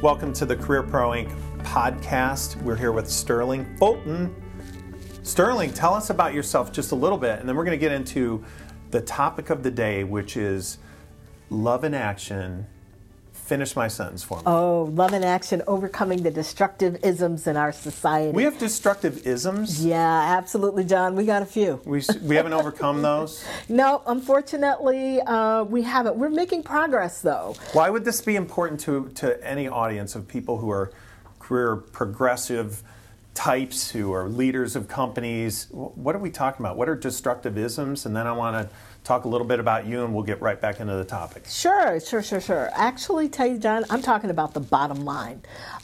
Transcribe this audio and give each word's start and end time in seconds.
Welcome 0.00 0.32
to 0.34 0.46
the 0.46 0.54
Career 0.54 0.84
Pro 0.84 1.10
Inc. 1.10 1.36
podcast. 1.64 2.54
We're 2.62 2.76
here 2.76 2.92
with 2.92 3.10
Sterling 3.10 3.66
Fulton. 3.78 4.32
Sterling, 5.24 5.72
tell 5.72 5.92
us 5.92 6.10
about 6.10 6.34
yourself 6.34 6.70
just 6.70 6.92
a 6.92 6.94
little 6.94 7.18
bit, 7.18 7.40
and 7.40 7.48
then 7.48 7.56
we're 7.56 7.64
going 7.64 7.76
to 7.76 7.80
get 7.80 7.90
into 7.90 8.44
the 8.92 9.00
topic 9.00 9.50
of 9.50 9.64
the 9.64 9.72
day, 9.72 10.04
which 10.04 10.36
is 10.36 10.78
love 11.50 11.82
in 11.82 11.94
action 11.94 12.68
Finish 13.48 13.74
my 13.74 13.88
sentence 13.88 14.22
for 14.22 14.36
me. 14.36 14.42
Oh, 14.44 14.90
love 14.92 15.14
and 15.14 15.24
action, 15.24 15.62
overcoming 15.66 16.22
the 16.22 16.30
destructive 16.30 17.02
isms 17.02 17.46
in 17.46 17.56
our 17.56 17.72
society. 17.72 18.30
We 18.32 18.42
have 18.42 18.58
destructive 18.58 19.26
isms? 19.26 19.82
Yeah, 19.82 20.36
absolutely, 20.36 20.84
John. 20.84 21.16
We 21.16 21.24
got 21.24 21.40
a 21.40 21.46
few. 21.46 21.80
We, 21.86 22.02
we 22.20 22.36
haven't 22.36 22.52
overcome 22.52 23.00
those? 23.00 23.42
No, 23.70 24.02
unfortunately, 24.06 25.22
uh, 25.22 25.64
we 25.64 25.80
haven't. 25.80 26.16
We're 26.16 26.28
making 26.28 26.62
progress, 26.62 27.22
though. 27.22 27.54
Why 27.72 27.88
would 27.88 28.04
this 28.04 28.20
be 28.20 28.36
important 28.36 28.80
to, 28.80 29.08
to 29.14 29.42
any 29.42 29.66
audience 29.66 30.14
of 30.14 30.28
people 30.28 30.58
who 30.58 30.70
are 30.70 30.92
career 31.38 31.76
progressive? 31.76 32.82
Types 33.38 33.92
who 33.92 34.12
are 34.12 34.28
leaders 34.28 34.74
of 34.74 34.88
companies. 34.88 35.68
What 35.70 36.16
are 36.16 36.18
we 36.18 36.28
talking 36.28 36.66
about? 36.66 36.76
What 36.76 36.88
are 36.88 36.96
destructive 36.96 37.56
isms? 37.56 38.04
And 38.04 38.16
then 38.16 38.26
I 38.26 38.32
want 38.32 38.56
to 38.56 38.74
talk 39.04 39.26
a 39.26 39.28
little 39.28 39.46
bit 39.46 39.60
about 39.60 39.86
you 39.86 40.04
and 40.04 40.12
we'll 40.12 40.24
get 40.24 40.42
right 40.42 40.60
back 40.60 40.80
into 40.80 40.96
the 40.96 41.04
topic. 41.04 41.44
Sure, 41.48 42.00
sure, 42.00 42.20
sure, 42.20 42.40
sure. 42.40 42.68
Actually, 42.74 43.28
tell 43.28 43.46
you, 43.46 43.56
John, 43.56 43.84
I'm 43.90 44.02
talking 44.02 44.30
about 44.30 44.54
the 44.54 44.60
bottom 44.60 45.04
line. 45.04 45.42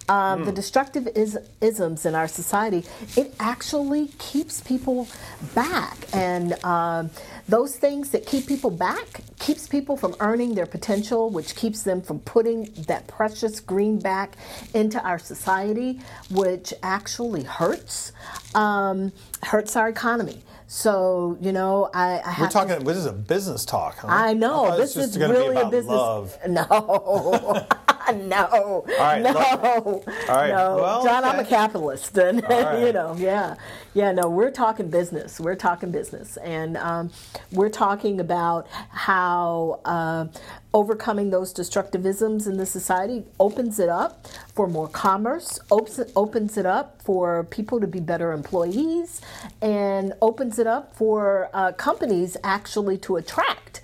Um, 0.08 0.42
mm. 0.42 0.46
The 0.46 0.52
destructive 0.52 1.06
is- 1.14 1.38
isms 1.60 2.04
in 2.04 2.16
our 2.16 2.26
society, 2.26 2.84
it 3.16 3.32
actually 3.38 4.08
keeps 4.18 4.60
people 4.60 5.06
back. 5.54 5.96
And 6.12 6.52
um, 6.64 7.10
those 7.48 7.76
things 7.76 8.10
that 8.10 8.26
keep 8.26 8.46
people 8.46 8.70
back 8.70 9.20
keeps 9.38 9.68
people 9.68 9.96
from 9.96 10.14
earning 10.20 10.54
their 10.54 10.66
potential, 10.66 11.30
which 11.30 11.54
keeps 11.54 11.82
them 11.82 12.00
from 12.00 12.20
putting 12.20 12.64
that 12.86 13.06
precious 13.06 13.60
greenback 13.60 14.36
into 14.72 15.02
our 15.02 15.18
society, 15.18 16.00
which 16.30 16.72
actually 16.82 17.44
hurts, 17.44 18.12
um, 18.54 19.12
hurts 19.42 19.76
our 19.76 19.88
economy. 19.88 20.42
So 20.66 21.36
you 21.40 21.52
know, 21.52 21.90
I, 21.94 22.20
I 22.24 22.36
we're 22.40 22.48
talking. 22.48 22.78
To, 22.78 22.84
this 22.84 22.96
is 22.96 23.06
a 23.06 23.12
business 23.12 23.64
talk. 23.64 23.98
Huh? 23.98 24.08
I 24.10 24.32
know 24.34 24.76
this 24.76 24.96
is 24.96 25.18
really 25.18 25.56
a 25.56 25.66
business. 25.66 25.90
Love. 25.92 26.38
No. 26.48 27.66
No, 28.12 28.46
All 28.52 28.84
right, 28.98 29.22
no, 29.22 29.32
All 29.34 30.02
right. 30.28 30.48
no, 30.50 30.76
well, 30.76 31.04
John. 31.04 31.24
Okay. 31.24 31.32
I'm 31.32 31.40
a 31.40 31.48
capitalist, 31.48 32.16
and 32.18 32.42
right. 32.48 32.86
you 32.86 32.92
know, 32.92 33.14
yeah, 33.18 33.56
yeah. 33.94 34.12
No, 34.12 34.28
we're 34.28 34.50
talking 34.50 34.90
business. 34.90 35.40
We're 35.40 35.56
talking 35.56 35.90
business, 35.90 36.36
and 36.38 36.76
um, 36.76 37.10
we're 37.52 37.70
talking 37.70 38.20
about 38.20 38.66
how 38.90 39.80
uh, 39.84 40.26
overcoming 40.72 41.30
those 41.30 41.54
destructivisms 41.54 42.46
in 42.46 42.56
the 42.56 42.66
society 42.66 43.24
opens 43.40 43.78
it 43.78 43.88
up 43.88 44.26
for 44.54 44.66
more 44.68 44.88
commerce, 44.88 45.58
opens 45.70 46.00
opens 46.16 46.56
it 46.56 46.66
up 46.66 47.00
for 47.02 47.44
people 47.44 47.80
to 47.80 47.86
be 47.86 48.00
better 48.00 48.32
employees, 48.32 49.20
and 49.62 50.12
opens 50.20 50.58
it 50.58 50.66
up 50.66 50.94
for 50.96 51.48
uh, 51.54 51.72
companies 51.72 52.36
actually 52.44 52.98
to 52.98 53.16
attract 53.16 53.80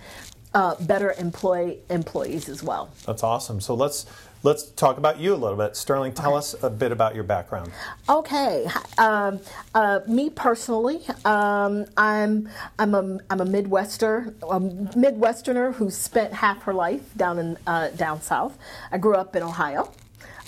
uh, 0.54 0.74
better 0.80 1.14
employ 1.18 1.76
employees 1.88 2.48
as 2.48 2.62
well. 2.62 2.90
That's 3.06 3.22
awesome. 3.22 3.60
So 3.60 3.74
let's 3.74 4.06
let's 4.42 4.64
talk 4.70 4.98
about 4.98 5.18
you 5.18 5.34
a 5.34 5.36
little 5.36 5.56
bit. 5.56 5.76
Sterling, 5.76 6.12
tell 6.12 6.34
us 6.34 6.54
a 6.62 6.70
bit 6.70 6.92
about 6.92 7.14
your 7.14 7.24
background. 7.24 7.70
Okay, 8.08 8.66
um, 8.98 9.40
uh, 9.74 10.00
me 10.06 10.30
personally, 10.30 11.02
um, 11.24 11.86
I'm 11.96 12.48
I'm 12.78 12.94
a 12.94 13.18
I'm 13.30 13.40
a 13.40 13.46
Midwester 13.46 14.34
a 14.42 14.60
Midwesterner 14.60 15.74
who 15.74 15.90
spent 15.90 16.32
half 16.32 16.62
her 16.62 16.74
life 16.74 17.16
down 17.16 17.38
in 17.38 17.56
uh, 17.66 17.88
down 17.90 18.20
south. 18.20 18.58
I 18.90 18.98
grew 18.98 19.14
up 19.14 19.36
in 19.36 19.42
Ohio. 19.42 19.92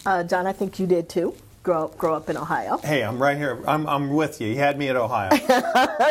Uh, 0.04 0.24
John, 0.24 0.46
I 0.48 0.52
think 0.52 0.80
you 0.80 0.86
did 0.86 1.08
too 1.08 1.36
grow 1.62 1.84
up, 1.84 1.96
grow 1.96 2.14
up 2.14 2.28
in 2.28 2.36
Ohio. 2.36 2.78
Hey, 2.78 3.02
I'm 3.02 3.22
right 3.22 3.36
here. 3.36 3.62
I'm, 3.66 3.86
I'm 3.88 4.10
with 4.10 4.40
you. 4.40 4.48
You 4.48 4.56
had 4.56 4.78
me 4.78 4.88
at 4.88 4.96
Ohio. 4.96 5.30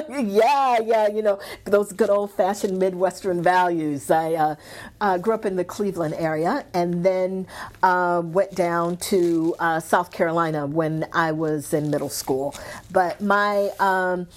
yeah, 0.10 0.80
yeah, 0.80 1.08
you 1.08 1.22
know, 1.22 1.40
those 1.66 1.92
good 1.92 2.10
old 2.10 2.32
fashioned 2.32 2.80
Midwestern 2.80 3.44
values. 3.44 4.10
I 4.10 4.34
uh, 4.34 4.56
uh, 5.02 5.18
grew 5.18 5.34
up 5.34 5.46
in 5.46 5.56
the 5.56 5.66
Cleveland 5.66 6.14
area 6.18 6.66
and 6.74 7.04
then 7.06 7.48
uh, 7.84 8.22
went 8.24 8.56
down 8.56 8.98
to 8.98 9.56
uh, 9.60 9.80
South 9.80 10.12
Carolina 10.12 10.66
when 10.66 11.08
I 11.12 11.32
was 11.34 11.74
in 11.74 11.90
middle 11.90 12.10
school. 12.10 12.56
But 12.92 13.22
my 13.22 13.72
um, 13.80 14.28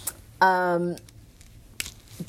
um, 0.41 0.97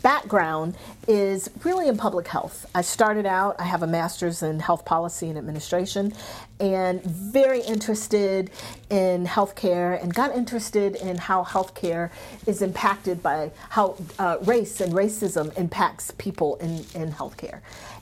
background 0.06 0.76
is 1.08 1.50
really 1.64 1.88
in 1.88 1.98
public 1.98 2.28
health. 2.28 2.68
I 2.76 2.84
started 2.84 3.26
out, 3.26 3.56
I 3.58 3.64
have 3.64 3.82
a 3.82 3.88
master's 3.88 4.44
in 4.44 4.60
health 4.60 4.86
policy 4.86 5.30
and 5.30 5.36
administration, 5.36 6.14
and 6.60 7.04
very 7.04 7.62
interested 7.62 8.52
in 8.92 9.26
healthcare 9.26 10.00
and 10.00 10.14
got 10.14 10.36
interested 10.36 10.96
in 10.98 11.18
how 11.18 11.44
healthcare 11.44 12.12
is 12.46 12.62
impacted 12.62 13.24
by 13.24 13.50
how 13.70 13.98
uh, 14.20 14.38
race 14.44 14.80
and 14.80 14.94
racism 14.94 15.52
impacts 15.58 16.12
people 16.20 16.58
in, 16.58 16.86
in 16.94 17.12
healthcare. 17.12 17.62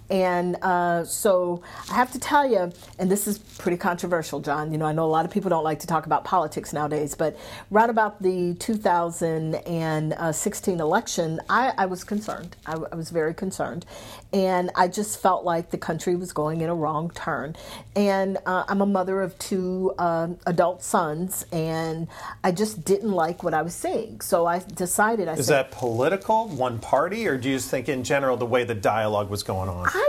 And 0.09 0.57
uh, 0.61 1.05
so 1.05 1.63
I 1.89 1.95
have 1.95 2.11
to 2.11 2.19
tell 2.19 2.49
you, 2.49 2.71
and 2.99 3.09
this 3.09 3.27
is 3.27 3.39
pretty 3.39 3.77
controversial, 3.77 4.39
John. 4.39 4.71
You 4.71 4.77
know, 4.77 4.85
I 4.85 4.91
know 4.91 5.05
a 5.05 5.07
lot 5.07 5.25
of 5.25 5.31
people 5.31 5.49
don't 5.49 5.63
like 5.63 5.79
to 5.79 5.87
talk 5.87 6.05
about 6.05 6.23
politics 6.23 6.73
nowadays, 6.73 7.15
but 7.15 7.35
right 7.71 7.89
about 7.89 8.21
the 8.21 8.55
2016 8.59 10.79
election, 10.79 11.39
I, 11.49 11.73
I 11.77 11.85
was 11.85 12.03
concerned. 12.03 12.55
I, 12.65 12.73
I, 12.91 12.95
was 12.95 13.09
very 13.09 13.33
concerned. 13.33 13.85
And 14.31 14.71
I 14.75 14.87
just 14.87 15.21
felt 15.21 15.45
like 15.45 15.71
the 15.71 15.77
country 15.77 16.15
was 16.15 16.33
going 16.33 16.61
in 16.61 16.69
a 16.69 16.75
wrong 16.75 17.11
turn. 17.11 17.55
And 17.95 18.37
uh, 18.45 18.65
I'm 18.67 18.81
a 18.81 18.85
mother 18.85 19.21
of 19.21 19.37
two 19.39 19.93
uh, 19.97 20.29
adult 20.45 20.83
sons, 20.83 21.45
and 21.51 22.07
I 22.43 22.51
just 22.51 22.83
didn't 22.83 23.11
like 23.11 23.43
what 23.43 23.53
I 23.53 23.61
was 23.61 23.75
seeing. 23.75 24.21
So 24.21 24.45
I 24.45 24.59
decided 24.59 25.27
I 25.27 25.33
Is 25.33 25.47
said, 25.47 25.53
that 25.53 25.71
political, 25.71 26.47
one 26.47 26.79
party, 26.79 27.27
or 27.27 27.37
do 27.37 27.49
you 27.49 27.57
just 27.57 27.69
think 27.69 27.89
in 27.89 28.03
general 28.03 28.37
the 28.37 28.45
way 28.45 28.63
the 28.63 28.75
dialogue 28.75 29.29
was 29.29 29.43
going 29.43 29.69
on? 29.69 29.87
I 29.87 30.02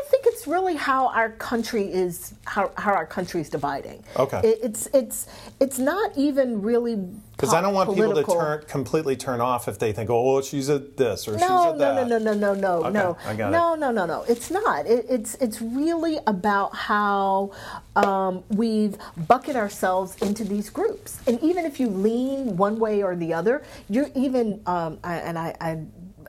think 0.45 0.55
it's 0.57 0.63
really 0.63 0.77
how 0.77 1.09
our 1.09 1.31
country 1.31 1.93
is 1.93 2.35
how, 2.45 2.71
how 2.77 2.93
our 2.93 3.07
country 3.07 3.41
is 3.41 3.49
dividing. 3.49 4.05
Okay. 4.17 4.41
It, 4.45 4.59
it's 4.63 4.89
it's 4.93 5.27
it's 5.61 5.79
not 5.79 6.17
even 6.17 6.63
really 6.63 6.97
because 6.97 7.51
po- 7.51 7.57
I 7.57 7.61
don't 7.61 7.75
want 7.75 7.91
political. 7.91 8.35
people 8.35 8.35
to 8.35 8.41
turn 8.41 8.65
completely 8.69 9.17
turn 9.17 9.41
off 9.41 9.69
if 9.69 9.79
they 9.79 9.93
think, 9.93 10.11
oh, 10.11 10.35
well, 10.35 10.43
she's 10.43 10.69
at 10.71 10.97
this 10.97 11.27
or 11.27 11.33
no, 11.33 11.39
she's 11.39 11.49
at 11.49 11.79
that. 11.79 12.09
No, 12.09 12.19
no, 12.19 12.33
no, 12.33 12.35
no, 12.35 12.55
no, 12.55 12.73
okay, 12.85 12.93
no, 12.93 13.17
I 13.27 13.35
got 13.35 13.53
no, 13.53 13.75
it. 13.75 13.79
no, 13.79 13.91
no, 13.91 14.07
no. 14.07 14.25
It's 14.29 14.51
not. 14.51 14.87
It, 14.87 15.07
it's 15.09 15.35
it's 15.37 15.61
really 15.61 16.19
about 16.27 16.75
how 16.75 17.53
um, 17.97 18.45
we've 18.51 18.97
bucket 19.27 19.57
ourselves 19.57 20.17
into 20.23 20.45
these 20.45 20.71
groups, 20.71 21.21
and 21.27 21.41
even 21.43 21.65
if 21.65 21.81
you 21.81 21.89
lean 21.89 22.57
one 22.57 22.79
way 22.79 23.03
or 23.03 23.17
the 23.17 23.33
other, 23.33 23.63
you're 23.89 24.11
even 24.15 24.61
um, 24.67 24.99
I, 25.03 25.17
and 25.17 25.39
I, 25.39 25.55
I 25.61 25.79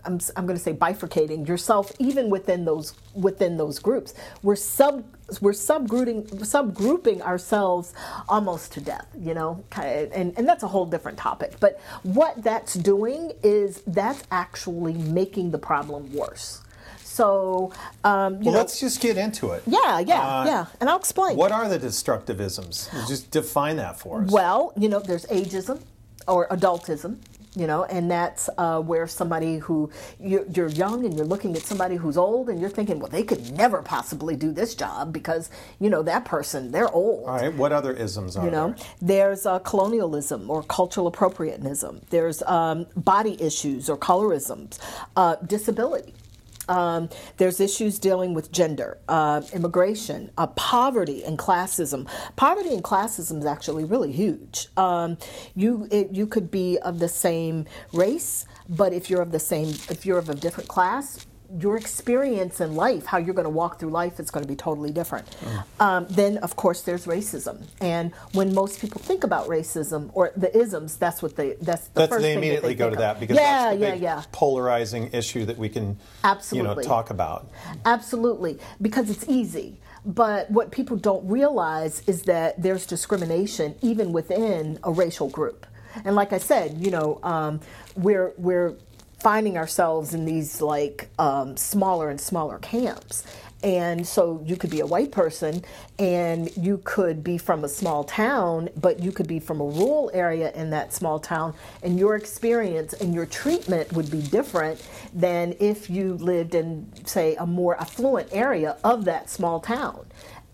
I'm, 0.06 0.20
I'm 0.36 0.46
going 0.46 0.58
to 0.58 0.64
say 0.64 0.74
bifurcating 0.74 1.48
yourself 1.48 1.92
even 2.00 2.30
within 2.30 2.66
those 2.66 2.94
within 3.14 3.58
those 3.58 3.80
groups. 3.80 4.14
We're 4.44 4.56
sub 4.56 5.04
we're 5.42 5.52
subgrouping 5.52 6.30
subgrouping 6.42 7.22
ourselves 7.22 7.94
almost 8.30 8.74
to 8.74 8.82
death, 8.82 9.08
you 9.20 9.34
know, 9.34 9.64
and 9.76 10.34
and 10.38 10.48
that's 10.48 10.64
a 10.64 10.68
whole 10.68 10.86
different 10.86 11.18
topic. 11.18 11.60
But 11.60 11.80
what 12.04 12.44
that's 12.44 12.76
doing 12.76 13.32
is 13.44 13.82
that's 13.88 14.24
actually 14.32 14.94
making 14.94 15.52
the 15.52 15.60
problem 15.60 16.14
worse. 16.14 16.62
So, 17.04 17.72
um, 18.04 18.42
well, 18.42 18.52
know, 18.52 18.52
let's 18.52 18.78
just 18.78 19.00
get 19.00 19.18
into 19.18 19.52
it. 19.52 19.64
Yeah, 19.66 20.00
yeah, 20.00 20.20
uh, 20.20 20.46
yeah, 20.46 20.66
and 20.82 20.90
I'll 20.90 20.98
explain. 20.98 21.38
What 21.38 21.54
are 21.54 21.70
the 21.70 21.80
destructivisms? 21.80 22.90
Just 23.08 23.32
define 23.32 23.78
that 23.78 23.98
for 23.98 24.24
us. 24.24 24.32
Well, 24.32 24.74
you 24.76 24.90
know, 24.90 25.00
there's 25.00 25.26
ageism 25.28 25.82
or 26.28 26.48
adultism 26.50 27.20
you 27.56 27.68
know 27.68 27.84
and 27.86 28.10
that's 28.10 28.50
uh, 28.58 28.82
where 28.82 29.08
somebody 29.08 29.58
who 29.58 29.90
you're, 30.20 30.46
you're, 30.54 30.68
young 30.68 31.06
and 31.06 31.16
you're 31.16 31.26
looking 31.26 31.56
at 31.56 31.62
somebody 31.62 31.96
who's 31.96 32.18
old 32.18 32.50
and 32.50 32.60
you're 32.60 32.70
thinking 32.70 33.00
well 33.00 33.10
they 33.10 33.24
could 33.24 33.52
never 33.52 33.82
possibly 33.82 34.36
do 34.36 34.52
this 34.52 34.76
job 34.76 35.14
because 35.14 35.50
you 35.80 35.90
know 35.90 36.02
that 36.04 36.26
person 36.26 36.72
they're 36.72 36.92
old. 36.92 37.28
All 37.28 37.36
right 37.36 37.54
what 37.54 37.72
other 37.72 37.94
isms 37.94 38.36
are 38.36 38.46
you 38.46 38.52
know 38.52 38.74
there? 39.00 39.30
there's 39.30 39.46
uh, 39.46 39.60
colonialism 39.60 40.50
or 40.50 40.64
cultural 40.64 41.08
appropriateness 41.08 41.84
there's 42.10 42.42
um, 42.44 42.86
body 42.96 43.42
issues 43.42 43.90
or 43.90 43.98
colorisms 43.98 44.80
uh, 45.16 45.36
disability 45.36 46.14
um, 46.68 47.10
there's 47.38 47.60
issues 47.60 48.00
dealing 48.00 48.34
with 48.34 48.52
gender, 48.52 48.98
uh, 49.08 49.42
immigration, 49.54 50.32
uh, 50.38 50.48
poverty, 50.48 51.24
and 51.24 51.38
classism. 51.38 52.08
Poverty 52.36 52.74
and 52.74 52.84
classism 52.84 53.40
is 53.40 53.46
actually 53.46 53.84
really 53.84 54.12
huge. 54.12 54.68
Um, 54.78 55.18
you 55.56 55.88
it, 55.92 56.12
you 56.12 56.28
could 56.28 56.52
be 56.52 56.78
of 56.80 57.00
the 57.00 57.10
same 57.10 57.66
race, 57.94 58.46
but 58.70 58.94
if 58.94 59.10
you're 59.10 59.22
of 59.22 59.32
the 59.32 59.40
same, 59.40 59.70
if 59.90 60.06
you're 60.06 60.18
of 60.18 60.30
a 60.30 60.36
different 60.36 60.70
class, 60.70 61.26
your 61.60 61.78
experience 61.78 62.62
in 62.62 62.76
life, 62.76 63.06
how 63.06 63.18
you're 63.18 63.34
going 63.34 63.46
to 63.46 63.50
walk 63.50 63.80
through 63.80 63.90
life, 63.90 64.20
is 64.20 64.32
going 64.32 64.44
to 64.44 64.48
be 64.48 64.56
totally 64.56 64.92
different. 64.92 65.30
Mm. 65.30 65.64
Um, 65.80 66.08
then, 66.10 66.38
of 66.40 66.56
course, 66.56 66.82
there's 66.82 67.06
racism, 67.06 67.64
and 67.82 68.14
when 68.34 68.54
most 68.54 68.80
people 68.80 69.02
think 69.02 69.24
about 69.24 69.48
racism 69.48 70.10
or 70.14 70.32
the 70.36 70.56
isms, 70.58 70.98
that's 70.98 71.22
what 71.22 71.36
they 71.36 71.54
that's 71.62 71.88
the 71.88 72.02
that's, 72.02 72.10
first 72.10 72.22
they 72.22 72.30
thing 72.30 72.38
immediately 72.40 72.74
that 72.74 72.78
they 72.78 72.90
go 72.90 72.90
to 72.90 72.96
that 72.98 73.20
because 73.20 73.38
yeah, 73.38 73.66
that's 73.66 73.78
the 73.78 73.86
yeah, 73.86 73.92
big 73.92 74.02
yeah. 74.02 74.24
polarizing 74.32 75.10
issue 75.14 75.46
that 75.46 75.58
we 75.58 75.70
can 75.70 75.98
absolutely 76.24 76.70
you 76.70 76.76
know 76.76 76.82
talk 76.82 77.10
about. 77.10 77.50
Absolutely, 77.86 78.60
because 78.82 79.10
it's 79.10 79.28
easy. 79.28 79.78
But 80.06 80.52
what 80.52 80.70
people 80.70 80.98
don't 80.98 81.28
realize 81.28 82.04
is 82.06 82.24
that 82.24 82.62
there's 82.62 82.86
discrimination 82.86 83.74
even 83.82 84.14
within 84.14 84.78
a 84.84 84.92
racial 84.92 85.30
group. 85.30 85.66
And 86.04 86.16
like 86.16 86.32
I 86.32 86.38
said, 86.38 86.78
you 86.80 86.92
know, 86.92 87.20
um, 87.24 87.60
we're 87.96 88.34
we're 88.38 88.76
finding 89.20 89.58
ourselves 89.58 90.14
in 90.14 90.26
these 90.26 90.62
like 90.62 91.10
um, 91.20 91.58
smaller 91.58 92.10
and 92.10 92.20
smaller 92.20 92.60
camps. 92.60 93.24
And 93.64 94.06
so 94.06 94.44
you 94.46 94.58
could 94.58 94.70
be 94.70 94.82
a 94.82 94.86
white 94.86 95.12
person 95.12 95.64
and 95.98 96.56
you 96.56 96.82
could 96.84 97.24
be 97.24 97.40
from 97.40 97.64
a 97.64 97.70
small 97.70 98.04
town, 98.04 98.70
but 98.80 99.00
you 99.00 99.12
could 99.12 99.28
be 99.28 99.40
from 99.40 99.60
a 99.60 99.66
rural 99.66 100.12
area 100.14 100.52
in 100.52 100.70
that 100.70 100.94
small 100.94 101.20
town, 101.20 101.56
and 101.82 101.98
your 101.98 102.16
experience 102.16 102.94
and 102.94 103.16
your 103.16 103.26
treatment 103.26 103.92
would 103.94 104.12
be 104.12 104.22
different 104.22 104.86
than 105.16 105.56
if 105.60 105.90
you 105.90 106.14
lived 106.16 106.54
in, 106.54 106.86
say, 107.06 107.36
a 107.38 107.48
more 107.48 107.80
affluent 107.82 108.30
area 108.32 108.78
of 108.84 109.06
that 109.06 109.32
small 109.32 109.60
town. 109.60 110.06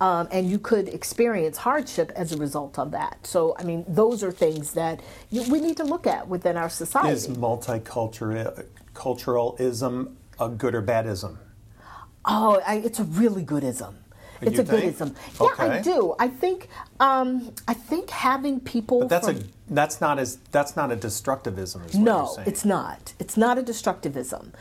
Um, 0.01 0.27
and 0.31 0.49
you 0.49 0.57
could 0.57 0.89
experience 0.89 1.57
hardship 1.57 2.11
as 2.15 2.31
a 2.31 2.37
result 2.37 2.79
of 2.79 2.89
that. 2.91 3.19
So, 3.25 3.55
I 3.59 3.63
mean, 3.63 3.83
those 3.87 4.23
are 4.23 4.31
things 4.31 4.73
that 4.73 4.99
you, 5.29 5.43
we 5.51 5.61
need 5.61 5.77
to 5.77 5.83
look 5.83 6.07
at 6.07 6.27
within 6.27 6.57
our 6.57 6.69
society. 6.69 7.11
Is 7.11 7.27
multiculturalism 7.27 10.15
a 10.39 10.49
good 10.49 10.73
or 10.73 10.81
bad 10.81 11.05
ism? 11.05 11.37
Oh, 12.25 12.59
I, 12.65 12.77
it's 12.77 12.99
a 12.99 13.03
really 13.03 13.43
good 13.43 13.63
ism. 13.63 13.95
It's 14.41 14.55
You 14.55 14.61
a 14.61 14.65
good 14.65 14.83
ism. 14.83 15.15
Yeah, 15.39 15.49
I 15.59 15.81
do. 15.81 16.15
I 16.17 16.27
think. 16.27 16.67
Um, 16.99 17.53
I 17.67 17.75
think 17.75 18.09
having 18.09 18.59
people. 18.59 19.01
But 19.01 19.09
that's 19.09 19.27
from, 19.27 19.37
a 19.37 19.43
that's 19.71 20.01
not 20.01 20.19
as 20.19 20.37
that's 20.51 20.75
not 20.75 20.91
a 20.91 20.95
destructivism. 20.95 21.85
Is 21.87 21.95
no, 21.95 22.33
saying. 22.35 22.47
it's 22.47 22.65
not. 22.65 23.13
It's 23.19 23.37
not 23.37 23.57
a 23.57 23.63
destructivism. 23.63 24.51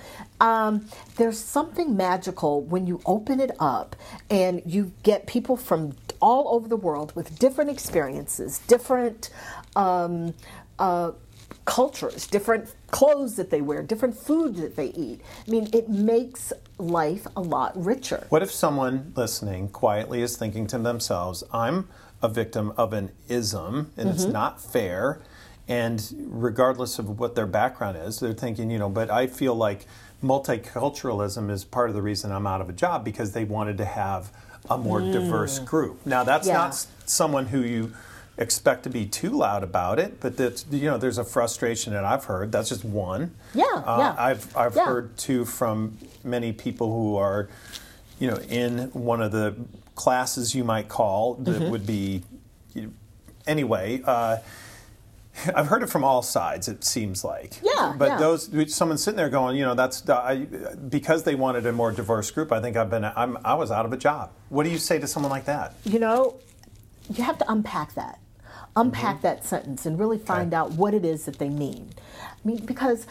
Um, 0.40 0.86
there's 1.16 1.38
something 1.38 1.96
magical 1.96 2.62
when 2.62 2.86
you 2.86 3.00
open 3.04 3.40
it 3.40 3.50
up 3.58 3.96
and 4.30 4.62
you 4.64 4.92
get 5.02 5.26
people 5.26 5.56
from 5.56 5.94
all 6.20 6.54
over 6.54 6.68
the 6.68 6.76
world 6.76 7.14
with 7.16 7.38
different 7.38 7.70
experiences, 7.70 8.60
different 8.60 9.30
um, 9.74 10.34
uh, 10.78 11.12
cultures, 11.64 12.26
different 12.26 12.74
clothes 12.90 13.36
that 13.36 13.50
they 13.50 13.60
wear, 13.60 13.82
different 13.82 14.16
food 14.16 14.56
that 14.56 14.76
they 14.76 14.88
eat. 14.88 15.20
I 15.46 15.50
mean, 15.50 15.68
it 15.72 15.88
makes 15.88 16.52
life 16.78 17.26
a 17.36 17.40
lot 17.40 17.72
richer. 17.82 18.26
What 18.28 18.42
if 18.42 18.50
someone 18.50 19.12
listening 19.16 19.68
quietly 19.68 20.22
is 20.22 20.36
thinking 20.36 20.66
to 20.68 20.78
themselves, 20.78 21.42
I'm 21.52 21.88
a 22.22 22.28
victim 22.28 22.72
of 22.76 22.92
an 22.92 23.10
ism 23.28 23.90
and 23.96 24.08
it's 24.08 24.22
Mm-hmm. 24.24 24.32
not 24.32 24.60
fair? 24.60 25.20
And 25.68 26.02
regardless 26.28 26.98
of 26.98 27.18
what 27.20 27.34
their 27.36 27.46
background 27.46 27.96
is, 27.96 28.18
they're 28.20 28.32
thinking, 28.32 28.70
you 28.70 28.78
know, 28.78 28.88
but 28.88 29.08
I 29.10 29.26
feel 29.28 29.54
like 29.54 29.86
multiculturalism 30.22 31.50
is 31.50 31.64
part 31.64 31.88
of 31.90 31.94
the 31.94 32.02
reason 32.02 32.32
I'm 32.32 32.46
out 32.46 32.60
of 32.60 32.68
a 32.68 32.72
job 32.72 33.04
because 33.04 33.32
they 33.32 33.44
wanted 33.44 33.78
to 33.78 33.84
have 33.84 34.30
a 34.68 34.76
more 34.76 35.00
diverse 35.00 35.58
group. 35.60 36.04
Now, 36.04 36.24
that's 36.24 36.46
Mm. 36.46 36.50
Yeah. 36.50 36.56
not 36.58 36.86
someone 37.06 37.46
who 37.46 37.60
you 37.60 37.92
expect 38.36 38.82
to 38.84 38.90
be 38.90 39.06
too 39.06 39.30
loud 39.30 39.62
about 39.62 39.98
it, 39.98 40.18
but 40.20 40.36
that's 40.36 40.64
you 40.70 40.90
know, 40.90 40.98
there's 40.98 41.18
a 41.18 41.24
frustration 41.24 41.92
that 41.92 42.04
I've 42.04 42.24
heard. 42.24 42.52
That's 42.52 42.68
just 42.68 42.84
one. 42.84 43.32
Yeah, 43.54 43.64
Uh, 43.64 43.96
yeah. 43.98 44.14
I've 44.18 44.56
I've 44.56 44.76
Yeah. 44.76 44.86
heard 44.86 45.16
too 45.16 45.44
from 45.44 45.98
many 46.24 46.52
people 46.52 46.92
who 46.92 47.16
are, 47.16 47.48
you 48.20 48.28
know, 48.30 48.36
in 48.48 48.90
one 48.92 49.20
of 49.20 49.32
the 49.32 49.56
classes 49.96 50.54
you 50.54 50.62
might 50.62 50.88
call 50.88 51.34
that 51.34 51.50
Mm-hmm. 51.60 51.70
would 51.70 51.86
be, 51.86 52.22
you 52.74 52.82
know, 52.82 52.90
anyway. 53.46 54.00
Uh, 54.04 54.36
I've 55.54 55.68
heard 55.68 55.82
it 55.82 55.88
from 55.88 56.04
all 56.04 56.22
sides. 56.22 56.68
It 56.68 56.84
seems 56.84 57.24
like. 57.24 57.60
Yeah, 57.62 57.94
But 57.96 58.08
yeah. 58.08 58.16
those 58.18 58.74
someone 58.74 58.98
sitting 58.98 59.16
there 59.16 59.30
going, 59.30 59.56
you 59.56 59.64
know, 59.64 59.74
that's 59.74 60.06
I, 60.08 60.44
because 60.88 61.22
they 61.22 61.34
wanted 61.34 61.64
a 61.66 61.72
more 61.72 61.92
diverse 61.92 62.30
group. 62.30 62.52
I 62.52 62.60
think 62.60 62.76
I've 62.76 62.90
been 62.90 63.04
I'm, 63.04 63.38
I 63.44 63.54
was 63.54 63.70
out 63.70 63.86
of 63.86 63.92
a 63.92 63.96
job. 63.96 64.32
What 64.50 64.64
do 64.64 64.70
you 64.70 64.76
say 64.78 64.98
to 64.98 65.06
someone 65.06 65.30
like 65.30 65.46
that? 65.46 65.74
you 65.84 65.98
know, 65.98 66.36
you 67.14 67.24
have 67.24 67.38
to 67.38 67.50
unpack 67.50 67.94
that. 67.94 68.18
Unpack 68.76 69.22
that 69.22 69.44
sentence 69.44 69.86
and 69.86 69.98
really 69.98 70.18
find 70.18 70.52
Okay. 70.52 70.56
out 70.60 70.72
what 70.72 70.94
it 70.94 71.04
is 71.04 71.24
that 71.24 71.38
they 71.38 71.48
mean. 71.48 71.90
I 72.22 72.28
mean, 72.46 72.64
because 72.66 73.06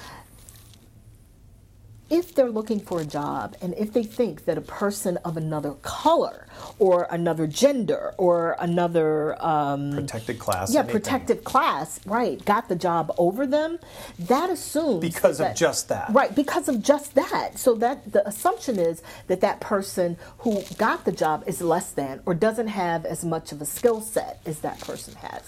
if 2.10 2.34
they're 2.34 2.50
looking 2.50 2.80
for 2.80 3.02
a 3.02 3.06
job 3.06 3.56
and 3.62 3.74
if 3.78 3.94
they 3.94 4.04
think 4.04 4.46
that 4.46 4.58
a 4.58 4.62
person 4.62 5.18
of 5.18 5.38
another 5.38 5.74
color 5.82 6.48
or 6.80 7.08
another 7.12 7.46
gender 7.48 8.14
or 8.18 8.56
another 8.60 9.36
um, 9.46 9.92
Protected 9.94 10.40
class. 10.40 10.74
yeah 10.74 10.80
anything. 10.82 10.94
protected 11.02 11.44
class 11.44 12.00
right 12.06 12.44
got 12.46 12.68
the 12.70 12.76
job 12.76 13.14
over 13.18 13.46
them 13.46 13.80
that 14.18 14.50
assumes 14.50 15.02
Because 15.02 15.40
of 15.40 15.56
just 15.56 15.90
that. 15.90 16.10
right 16.14 16.34
because 16.36 16.68
of 16.68 16.82
just 16.82 17.16
that 17.16 17.58
so 17.60 17.76
that 17.76 18.12
the 18.12 18.28
assumption 18.28 18.80
is 18.80 19.02
that 19.28 19.42
that 19.42 19.60
person 19.60 20.18
who 20.40 20.62
got 20.78 21.06
the 21.06 21.12
job 21.12 21.44
is 21.48 21.62
less 21.62 21.92
than 21.92 22.22
or 22.26 22.34
doesn't 22.34 22.68
have 22.68 23.06
as 23.06 23.24
much 23.24 23.52
of 23.52 23.62
a 23.62 23.66
skill 23.66 24.02
set 24.02 24.42
as 24.46 24.60
that 24.60 24.80
person 24.82 25.14
has 25.16 25.44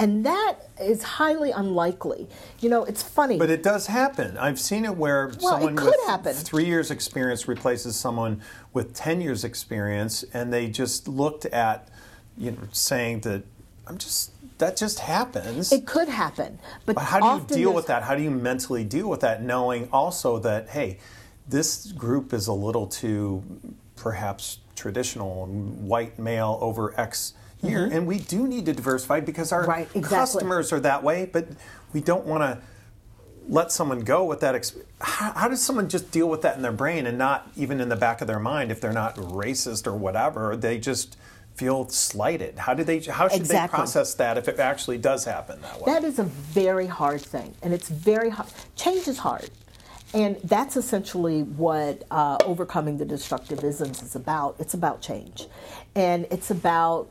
and 0.00 0.26
that 0.26 0.54
is 0.80 1.02
highly 1.02 1.50
unlikely 1.52 2.26
you 2.60 2.68
know 2.68 2.82
it's 2.84 3.02
funny 3.02 3.36
But 3.38 3.50
it 3.50 3.62
does 3.62 3.86
happen. 3.86 4.36
I've 4.38 4.58
seen 4.58 4.84
it 4.84 4.96
where 4.96 5.26
Well, 5.26 5.34
it 5.36 5.40
someone 5.42 5.76
could 5.76 5.94
with 5.98 6.06
happen. 6.06 6.32
three 6.34 6.64
years 6.64 6.90
experience 6.90 7.46
replaces 7.46 7.94
someone 7.96 8.40
with 8.72 8.94
ten 8.94 9.20
years 9.20 9.44
experience, 9.44 10.24
and 10.32 10.52
they 10.52 10.68
just 10.68 11.06
looked 11.06 11.44
at, 11.46 11.88
you 12.38 12.50
know, 12.52 12.58
saying 12.72 13.20
that 13.20 13.42
I'm 13.86 13.98
just 13.98 14.32
that 14.58 14.76
just 14.76 14.98
happens. 15.00 15.72
it 15.72 15.86
could 15.86 16.08
happen 16.08 16.58
but 16.86 16.94
But 16.96 17.04
how 17.04 17.18
do 17.20 17.26
you 17.54 17.62
deal 17.62 17.72
with 17.74 17.86
that? 17.86 18.02
How 18.02 18.14
do 18.14 18.22
you 18.22 18.30
mentally 18.30 18.84
deal 18.84 19.08
with 19.08 19.20
that, 19.20 19.42
knowing 19.42 19.88
also 19.92 20.38
that 20.40 20.62
hey, 20.70 20.98
this 21.48 21.92
group 21.92 22.32
is 22.32 22.46
a 22.46 22.52
little 22.66 22.86
too 22.86 23.42
perhaps 23.96 24.58
traditional 24.76 25.44
and 25.44 25.86
white 25.86 26.18
male 26.18 26.58
over 26.62 26.98
X 26.98 27.34
year, 27.62 27.84
and 27.84 28.06
we 28.06 28.18
do 28.18 28.46
need 28.46 28.66
to 28.66 28.72
diversify 28.72 29.20
because 29.20 29.52
our 29.52 29.62
Mm-hmm. 29.62 29.70
Right, 29.70 29.88
exactly. 29.94 30.08
customers 30.16 30.72
are 30.72 30.80
that 30.80 31.02
way, 31.02 31.28
but 31.32 31.48
we 31.92 32.00
don't 32.00 32.26
want 32.26 32.42
to 32.42 32.58
let 33.48 33.72
someone 33.72 34.00
go 34.00 34.24
with 34.24 34.40
that. 34.40 34.54
Exp- 34.54 34.84
how, 35.00 35.32
how 35.32 35.48
does 35.48 35.62
someone 35.62 35.88
just 35.88 36.10
deal 36.10 36.28
with 36.28 36.42
that 36.42 36.56
in 36.56 36.62
their 36.62 36.72
brain 36.72 37.06
and 37.06 37.18
not 37.18 37.50
even 37.56 37.80
in 37.80 37.88
the 37.88 37.96
back 37.96 38.20
of 38.20 38.26
their 38.26 38.38
mind 38.38 38.70
if 38.70 38.80
they're 38.80 38.92
not 38.92 39.16
racist 39.16 39.86
or 39.86 39.94
whatever? 39.94 40.56
They 40.56 40.78
just 40.78 41.16
feel 41.54 41.88
slighted. 41.88 42.58
How 42.58 42.74
do 42.74 42.84
they? 42.84 43.00
How 43.00 43.28
should 43.28 43.44
they 43.44 43.66
process 43.68 44.14
that 44.14 44.38
if 44.38 44.48
it 44.48 44.58
actually 44.58 44.98
does 44.98 45.24
happen 45.24 45.60
that 45.62 45.80
way? 45.80 45.92
That 45.92 46.04
is 46.04 46.18
a 46.18 46.24
very 46.24 46.86
hard 46.86 47.20
thing, 47.20 47.54
and 47.62 47.74
it's 47.74 47.88
very 47.88 48.30
hard. 48.30 48.48
Change 48.76 49.08
is 49.08 49.18
hard, 49.18 49.50
and 50.14 50.36
that's 50.44 50.76
essentially 50.76 51.42
what 51.42 52.04
uh, 52.10 52.38
overcoming 52.44 52.98
the 52.98 53.04
destructive 53.04 53.64
isms 53.64 54.02
is 54.02 54.14
about. 54.16 54.56
It's 54.58 54.74
about 54.74 55.02
change, 55.02 55.48
and 55.94 56.26
it's 56.30 56.50
about 56.50 57.10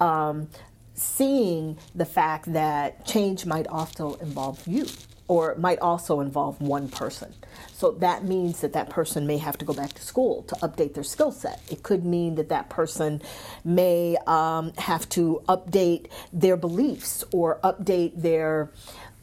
um, 0.00 0.48
seeing 0.94 1.78
the 1.94 2.04
fact 2.04 2.52
that 2.52 3.06
change 3.06 3.46
might 3.46 3.66
also 3.68 4.14
involve 4.14 4.66
you, 4.66 4.86
or 5.28 5.54
might 5.56 5.78
also 5.78 6.18
involve 6.20 6.60
one 6.60 6.88
person. 6.88 7.32
So 7.72 7.92
that 7.92 8.24
means 8.24 8.60
that 8.60 8.72
that 8.72 8.90
person 8.90 9.26
may 9.26 9.38
have 9.38 9.56
to 9.58 9.64
go 9.64 9.72
back 9.72 9.92
to 9.92 10.02
school 10.02 10.42
to 10.48 10.56
update 10.56 10.94
their 10.94 11.04
skill 11.04 11.30
set. 11.30 11.62
It 11.70 11.82
could 11.84 12.04
mean 12.04 12.34
that 12.34 12.48
that 12.48 12.68
person 12.68 13.22
may 13.64 14.16
um, 14.26 14.72
have 14.76 15.08
to 15.10 15.40
update 15.48 16.10
their 16.32 16.56
beliefs 16.56 17.22
or 17.32 17.60
update 17.62 18.20
their, 18.20 18.70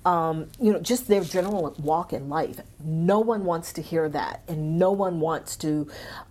um, 0.06 0.48
you 0.62 0.72
know, 0.72 0.80
just 0.80 1.08
their 1.08 1.24
general 1.24 1.76
walk 1.78 2.14
in 2.14 2.30
life. 2.30 2.62
No 2.84 3.20
one 3.20 3.44
wants 3.44 3.74
to 3.74 3.82
hear 3.82 4.08
that, 4.10 4.44
and 4.48 4.80
no 4.80 4.92
one 4.92 5.20
wants 5.20 5.58
to 5.58 5.90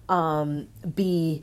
um, 0.09 0.69
be 0.95 1.43